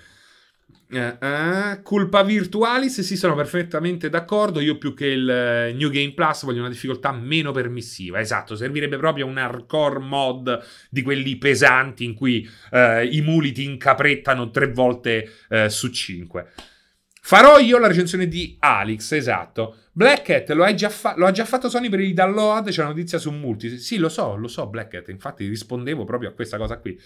[0.90, 4.58] Uh, uh, culpa virtualis, sì, sono perfettamente d'accordo.
[4.58, 8.18] Io più che il uh, New Game Plus voglio una difficoltà meno permissiva.
[8.18, 14.50] Esatto, servirebbe proprio un hardcore mod di quelli pesanti in cui i muli ti incaprettano
[14.50, 15.30] tre volte
[15.68, 16.48] su cinque.
[17.22, 19.76] Farò io la recensione di Alex, esatto.
[19.92, 23.18] Black Cat lo, fa- lo, ha già fatto Sony per i download, c'è una notizia
[23.18, 23.78] su Multi.
[23.78, 26.98] Sì, lo so, lo so, Black Cat, infatti rispondevo proprio a questa cosa qui.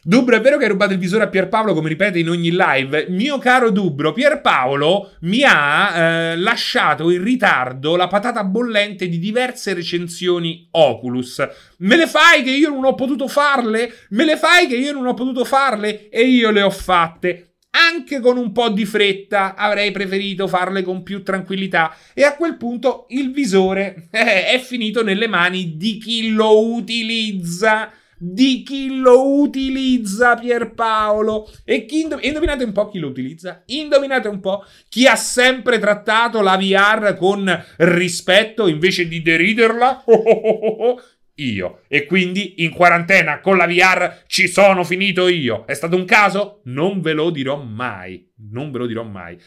[0.00, 3.06] Dubro, è vero che hai rubato il visore a Pierpaolo, come ripete in ogni live?
[3.08, 9.74] Mio caro Dubro, Pierpaolo mi ha eh, lasciato in ritardo la patata bollente di diverse
[9.74, 11.46] recensioni Oculus.
[11.78, 13.92] Me le fai che io non ho potuto farle?
[14.10, 16.08] Me le fai che io non ho potuto farle?
[16.10, 21.02] E io le ho fatte anche con un po' di fretta avrei preferito farle con
[21.02, 21.94] più tranquillità.
[22.14, 27.92] E a quel punto il visore eh, è finito nelle mani di chi lo utilizza.
[28.20, 31.48] Di chi lo utilizza Pierpaolo?
[31.64, 33.62] E chi indov- indovinate un po' chi lo utilizza?
[33.66, 40.02] Indovinate un po' chi ha sempre trattato la VR con rispetto invece di deriderla
[41.38, 41.80] io.
[41.88, 45.64] E quindi in quarantena con la VR ci sono finito io.
[45.66, 46.60] È stato un caso?
[46.64, 48.30] Non ve lo dirò mai.
[48.50, 49.38] Non ve lo dirò mai.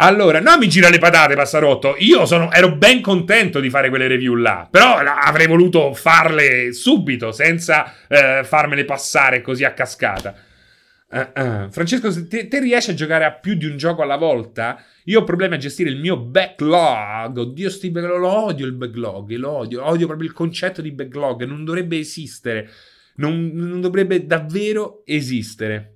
[0.00, 1.96] Allora, non mi gira le patate, Passarotto.
[1.98, 4.68] Io sono, ero ben contento di fare quelle review là.
[4.70, 10.34] Però avrei voluto farle subito, senza eh, farmele passare così a cascata.
[11.10, 11.70] Uh, uh.
[11.70, 15.20] Francesco, se te, te, riesci a giocare a più di un gioco alla volta, io
[15.20, 17.38] ho problemi a gestire il mio backlog.
[17.38, 21.44] Oddio, sti backlog, lo odio il backlog, lo odio, odio proprio il concetto di backlog.
[21.44, 22.70] Non dovrebbe esistere.
[23.16, 25.94] Non, non dovrebbe davvero esistere.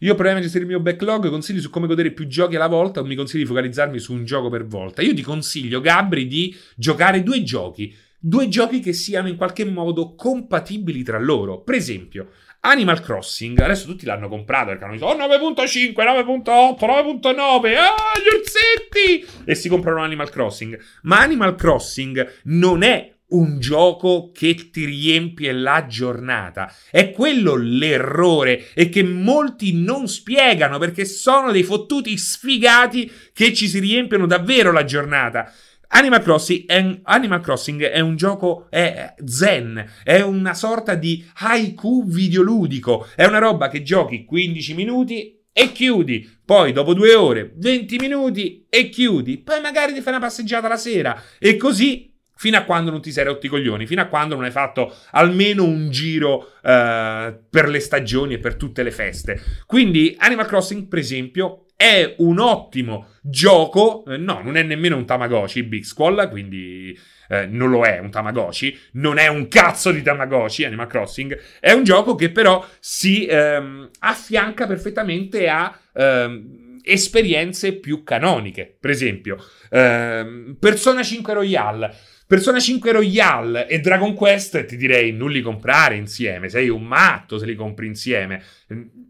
[0.00, 2.68] Io ho problemi a gestire il mio backlog, consigli su come godere più giochi alla
[2.68, 5.02] volta o mi consigli di focalizzarmi su un gioco per volta.
[5.02, 7.94] Io ti consiglio, Gabri, di giocare due giochi.
[8.20, 11.62] Due giochi che siano in qualche modo compatibili tra loro.
[11.62, 12.30] Per esempio,
[12.68, 18.36] Animal Crossing, adesso tutti l'hanno comprato perché hanno detto oh 9.5, 9.8, 9.9, ah gli
[18.36, 19.26] orsetti!
[19.46, 20.78] E si comprano Animal Crossing.
[21.02, 26.72] Ma Animal Crossing non è un gioco che ti riempie la giornata.
[26.90, 33.66] È quello l'errore e che molti non spiegano perché sono dei fottuti sfigati che ci
[33.66, 35.52] si riempiono davvero la giornata.
[35.88, 42.06] Animal Crossing, è, Animal Crossing è un gioco è zen, è una sorta di haiku
[42.06, 47.96] videoludico, è una roba che giochi 15 minuti e chiudi, poi dopo due ore 20
[47.96, 52.62] minuti e chiudi, poi magari ti fai una passeggiata la sera e così fino a
[52.62, 55.90] quando non ti sei rotti i coglioni, fino a quando non hai fatto almeno un
[55.90, 59.42] giro uh, per le stagioni e per tutte le feste.
[59.66, 65.06] Quindi Animal Crossing, per esempio, è un ottimo gioco, eh, no, non è nemmeno un
[65.06, 66.98] Tamagotchi Big Squall, quindi
[67.28, 71.70] eh, non lo è un Tamagotchi, non è un cazzo di Tamagotchi Animal Crossing, è
[71.70, 79.36] un gioco che però si ehm, affianca perfettamente a ehm, esperienze più canoniche, per esempio
[79.70, 81.94] ehm, Persona 5 Royale.
[82.26, 87.38] Persona 5 Royale e Dragon Quest ti direi non li comprare insieme, sei un matto
[87.38, 88.42] se li compri insieme.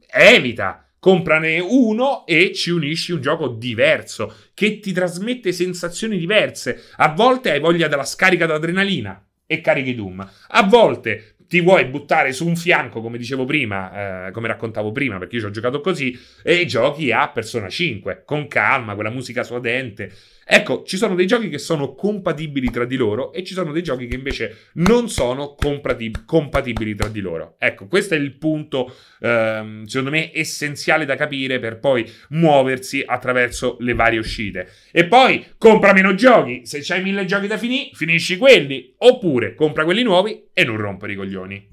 [0.07, 6.85] Evita Comprane uno e ci unisci un gioco diverso che ti trasmette sensazioni diverse.
[6.97, 10.29] A volte hai voglia della scarica d'adrenalina e carichi Doom.
[10.49, 15.17] A volte ti vuoi buttare su un fianco, come dicevo prima, eh, come raccontavo prima,
[15.17, 19.43] perché io ci ho giocato così, e giochi a Persona 5, con calma, quella musica
[19.43, 20.13] suadente.
[20.51, 23.83] Ecco, ci sono dei giochi che sono compatibili tra di loro e ci sono dei
[23.83, 27.57] giochi che invece non sono compatib- compatibili tra di loro.
[27.59, 28.91] Ecco, questo è il punto,
[29.21, 34.71] ehm, secondo me, essenziale da capire per poi muoversi attraverso le varie uscite.
[34.91, 36.63] E poi compra meno giochi.
[36.65, 38.95] Se c'hai mille giochi da finire, finisci quelli.
[38.97, 41.69] Oppure compra quelli nuovi e non rompere i coglioni.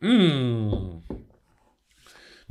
[0.00, 1.21] Mmm.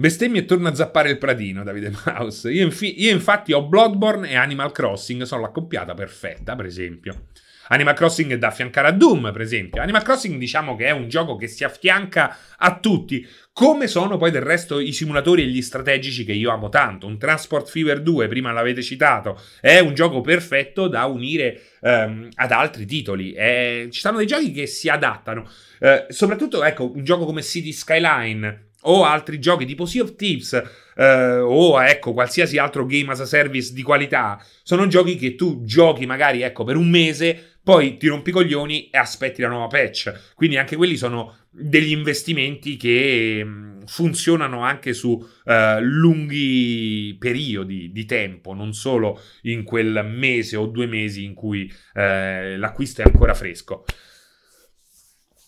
[0.02, 2.52] Bestemmi e torna a zappare il pradino, Davide Mouse.
[2.52, 7.28] Io, infi- io, infatti ho Bloodborne e Animal Crossing, sono l'accoppiata perfetta, per esempio.
[7.68, 9.80] Animal Crossing è da affiancare a Doom, per esempio.
[9.80, 14.32] Animal Crossing diciamo che è un gioco che si affianca a tutti, come sono poi
[14.32, 17.06] del resto i simulatori e gli strategici che io amo tanto.
[17.06, 22.52] Un Transport Fever 2, prima l'avete citato, è un gioco perfetto da unire ehm, ad
[22.52, 23.34] altri titoli.
[23.34, 23.86] È...
[23.92, 25.48] ci sono dei giochi che si adattano.
[25.80, 30.54] Eh, soprattutto, ecco, un gioco come City Skyline o altri giochi tipo Sea of Thieves
[30.96, 34.44] eh, o ecco qualsiasi altro game as a service di qualità.
[34.64, 38.90] Sono giochi che tu giochi magari ecco per un mese poi ti rompi i coglioni
[38.90, 40.34] e aspetti la nuova patch.
[40.34, 48.06] Quindi anche quelli sono degli investimenti che mh, funzionano anche su eh, lunghi periodi di
[48.06, 53.34] tempo non solo in quel mese o due mesi in cui eh, l'acquisto è ancora
[53.34, 53.84] fresco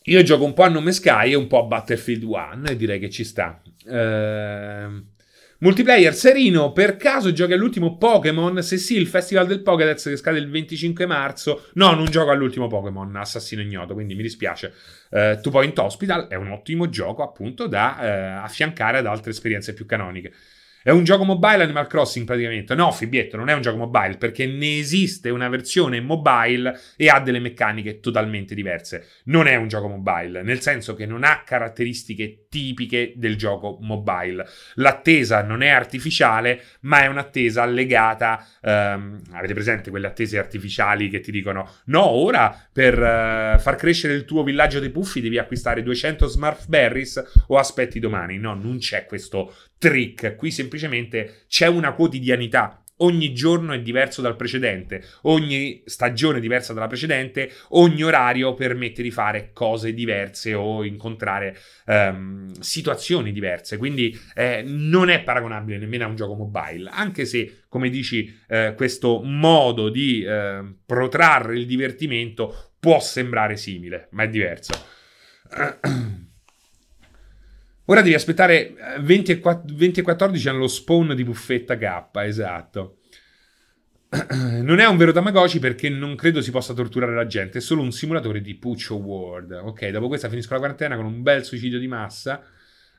[0.04, 3.00] io gioco un po' a Nome Sky e un po' a Battlefield 1 e direi
[3.00, 3.62] che ci sta.
[3.88, 5.12] Ehm...
[5.64, 8.62] Multiplayer serino, per caso giochi all'ultimo Pokémon?
[8.62, 11.68] Se sì, il Festival del Pokédex che scade il 25 marzo.
[11.76, 14.74] No, non gioco all'ultimo Pokémon, Assassino Ignoto, quindi mi dispiace.
[15.10, 19.74] Uh, Two Point Hospital è un ottimo gioco appunto da uh, affiancare ad altre esperienze
[19.74, 20.34] più canoniche.
[20.84, 22.76] È un gioco mobile Animal Crossing praticamente.
[22.76, 27.22] No, Fibietto, non è un gioco mobile perché ne esiste una versione mobile e ha
[27.22, 29.08] delle meccaniche totalmente diverse.
[29.26, 34.46] Non è un gioco mobile, nel senso che non ha caratteristiche tipiche del gioco mobile.
[34.76, 38.46] L'attesa non è artificiale, ma è un'attesa legata.
[38.62, 44.16] Um, avete presente quelle attese artificiali che ti dicono: no, ora per uh, far crescere
[44.16, 48.38] il tuo villaggio dei puffi devi acquistare 200 Smurf Berries o aspetti domani.
[48.38, 49.54] No, non c'è questo
[49.84, 50.38] trick.
[50.38, 52.78] Qui semplicemente c'è una quotidianità.
[52.98, 59.02] Ogni giorno è diverso dal precedente, ogni stagione è diversa dalla precedente, ogni orario permette
[59.02, 61.58] di fare cose diverse o incontrare
[61.88, 63.78] um, situazioni diverse.
[63.78, 68.74] Quindi eh, non è paragonabile nemmeno a un gioco mobile, anche se, come dici, eh,
[68.78, 74.74] questo modo di eh, protrarre il divertimento può sembrare simile, ma è diverso.
[77.94, 82.10] Ora devi aspettare 20 eh, e, 20 e 14 hanno lo spawn di buffetta K,
[82.24, 82.98] esatto.
[84.64, 87.84] Non è un vero Tamagotchi perché non credo si possa torturare la gente, è solo
[87.84, 89.52] un simulatore di Puccio World.
[89.52, 92.42] Ok, dopo questa finisco la quarantena con un bel suicidio di massa.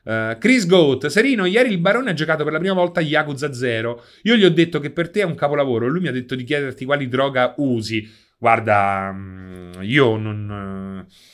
[0.05, 4.01] Uh, Chris Goat, Serino, ieri il barone ha giocato per la prima volta Yakuza 0.
[4.21, 5.89] Io gli ho detto che per te è un capolavoro.
[5.89, 8.09] Lui mi ha detto di chiederti quali droga usi.
[8.37, 11.05] Guarda, mm, io non.
[11.05, 11.33] Uh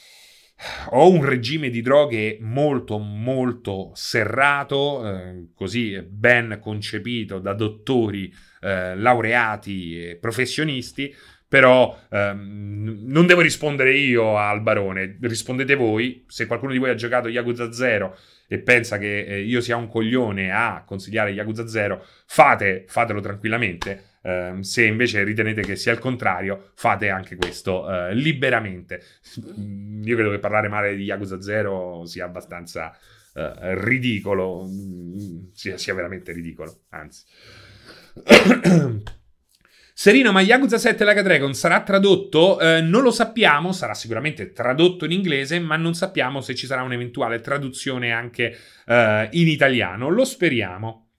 [0.89, 8.95] ho un regime di droghe molto molto serrato, eh, così ben concepito da dottori eh,
[8.95, 11.14] laureati e professionisti,
[11.47, 16.95] però ehm, non devo rispondere io al barone, rispondete voi, se qualcuno di voi ha
[16.95, 22.05] giocato Yakuza 0 e pensa che eh, io sia un coglione a consigliare Yakuza 0,
[22.26, 28.12] fate, fatelo tranquillamente Uh, se invece ritenete che sia il contrario, fate anche questo uh,
[28.12, 29.02] liberamente.
[30.04, 32.96] Io credo che parlare male di Yakuza 0 sia abbastanza
[33.34, 33.42] uh,
[33.74, 34.68] ridicolo,
[35.54, 37.24] sia, sia veramente ridicolo, anzi.
[40.02, 42.60] Serino, ma Yakuza 7 Laga Dragon sarà tradotto?
[42.60, 46.82] Eh, non lo sappiamo, sarà sicuramente tradotto in inglese, ma non sappiamo se ci sarà
[46.82, 48.58] un'eventuale traduzione anche
[48.88, 50.10] eh, in italiano.
[50.10, 51.11] Lo speriamo.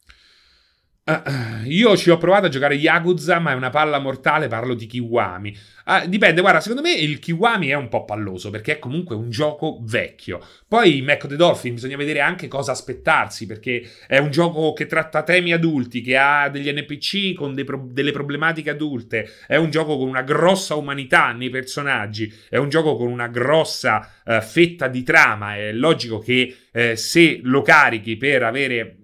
[1.05, 4.87] Uh, io ci ho provato a giocare Yakuza, ma è una palla mortale, parlo di
[4.87, 5.57] Kiwami.
[5.85, 9.29] Uh, dipende, guarda, secondo me il Kiwami è un po' palloso, perché è comunque un
[9.29, 10.41] gioco vecchio.
[10.69, 15.25] Poi Mac the Dolphin bisogna vedere anche cosa aspettarsi, perché è un gioco che tratta
[15.25, 20.07] temi adulti, che ha degli NPC con pro- delle problematiche adulte, è un gioco con
[20.07, 25.57] una grossa umanità nei personaggi, è un gioco con una grossa uh, fetta di trama.
[25.57, 28.99] È logico che eh, se lo carichi per avere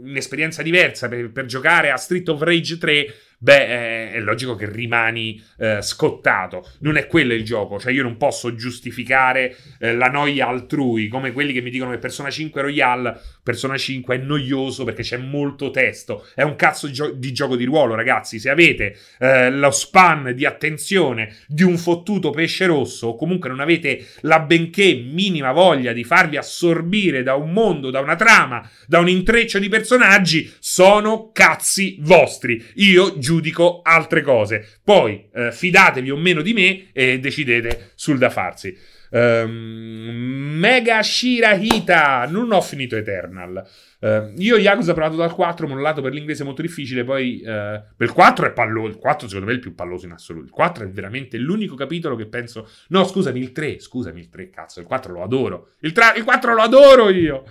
[0.00, 5.42] un'esperienza diversa per, per, giocare a Street of Rage 3 beh, è logico che rimani
[5.58, 6.68] eh, scottato.
[6.80, 11.32] Non è quello il gioco, cioè io non posso giustificare eh, la noia altrui, come
[11.32, 15.70] quelli che mi dicono che Persona 5 Royale, Persona 5 è noioso perché c'è molto
[15.70, 16.26] testo.
[16.34, 18.38] È un cazzo gio- di gioco di ruolo, ragazzi.
[18.38, 23.60] Se avete eh, lo span di attenzione di un fottuto pesce rosso, o comunque non
[23.60, 28.98] avete la benché minima voglia di farvi assorbire da un mondo, da una trama, da
[28.98, 32.64] un intreccio di personaggi, sono cazzi vostri.
[32.74, 34.80] Io giudico altre cose.
[34.82, 38.74] Poi eh, fidatevi o meno di me e decidete sul da farsi.
[39.10, 43.66] Um, Mega Shirahita, non ho finito Eternal.
[44.00, 48.12] Uh, io Yakuza ho provato dal 4, mollato per l'inglese molto difficile, poi uh, il
[48.12, 50.46] 4 è palloso, il 4 secondo me è il più palloso in assoluto.
[50.46, 54.50] Il 4 è veramente l'unico capitolo che penso No, scusami, il 3, scusami, il 3,
[54.50, 55.72] cazzo, il 4 lo adoro.
[55.80, 56.14] Il, tra...
[56.14, 57.44] il 4 lo adoro io.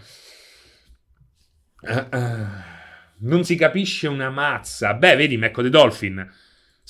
[1.81, 2.75] Uh,
[3.19, 4.93] non si capisce una mazza.
[4.93, 6.29] Beh, vedi, Mecco the Dolphin.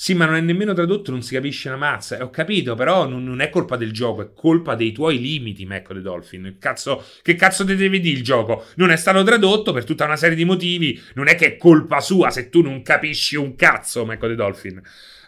[0.00, 2.18] Sì, ma non è nemmeno tradotto, non si capisce una mazza.
[2.18, 5.66] Eh, ho capito, però non, non, è colpa del gioco, è colpa dei tuoi limiti,
[5.66, 6.56] Mecco the Dolphin.
[6.60, 8.66] Cazzo, che cazzo te devi dire il gioco?
[8.76, 11.02] Non è stato tradotto per tutta una serie di motivi.
[11.14, 14.80] Non è che è colpa sua se tu non capisci un cazzo, Mecco the Dolphin.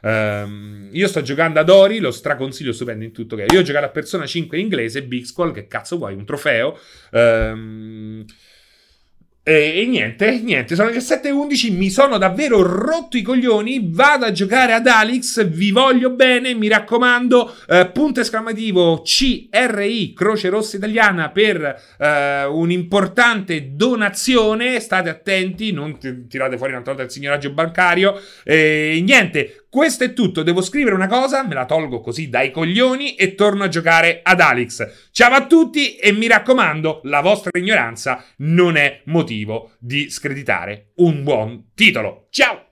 [0.03, 3.35] Um, io sto giocando ad Ori, lo straconsiglio stupendo in tutto.
[3.35, 6.25] Che io ho giocato a Persona 5 in inglese, Big Squall, che cazzo vuoi, un
[6.25, 6.79] trofeo.
[7.11, 8.25] Um,
[9.43, 14.33] e, e, niente, niente, sono le 17.11, mi sono davvero rotto i coglioni, vado a
[14.33, 21.31] giocare ad Alex, vi voglio bene, mi raccomando, eh, punto esclamativo CRI, Croce Rossa Italiana,
[21.31, 29.01] per eh, un'importante donazione, state attenti, non tirate fuori una volta il signoraggio bancario, e
[29.03, 33.37] niente, questo è tutto, devo scrivere una cosa, me la tolgo così dai coglioni e
[33.37, 35.11] torno a giocare ad Alex.
[35.13, 41.23] Ciao a tutti e mi raccomando, la vostra ignoranza non è motivo di screditare un
[41.23, 42.27] buon titolo.
[42.31, 42.70] Ciao!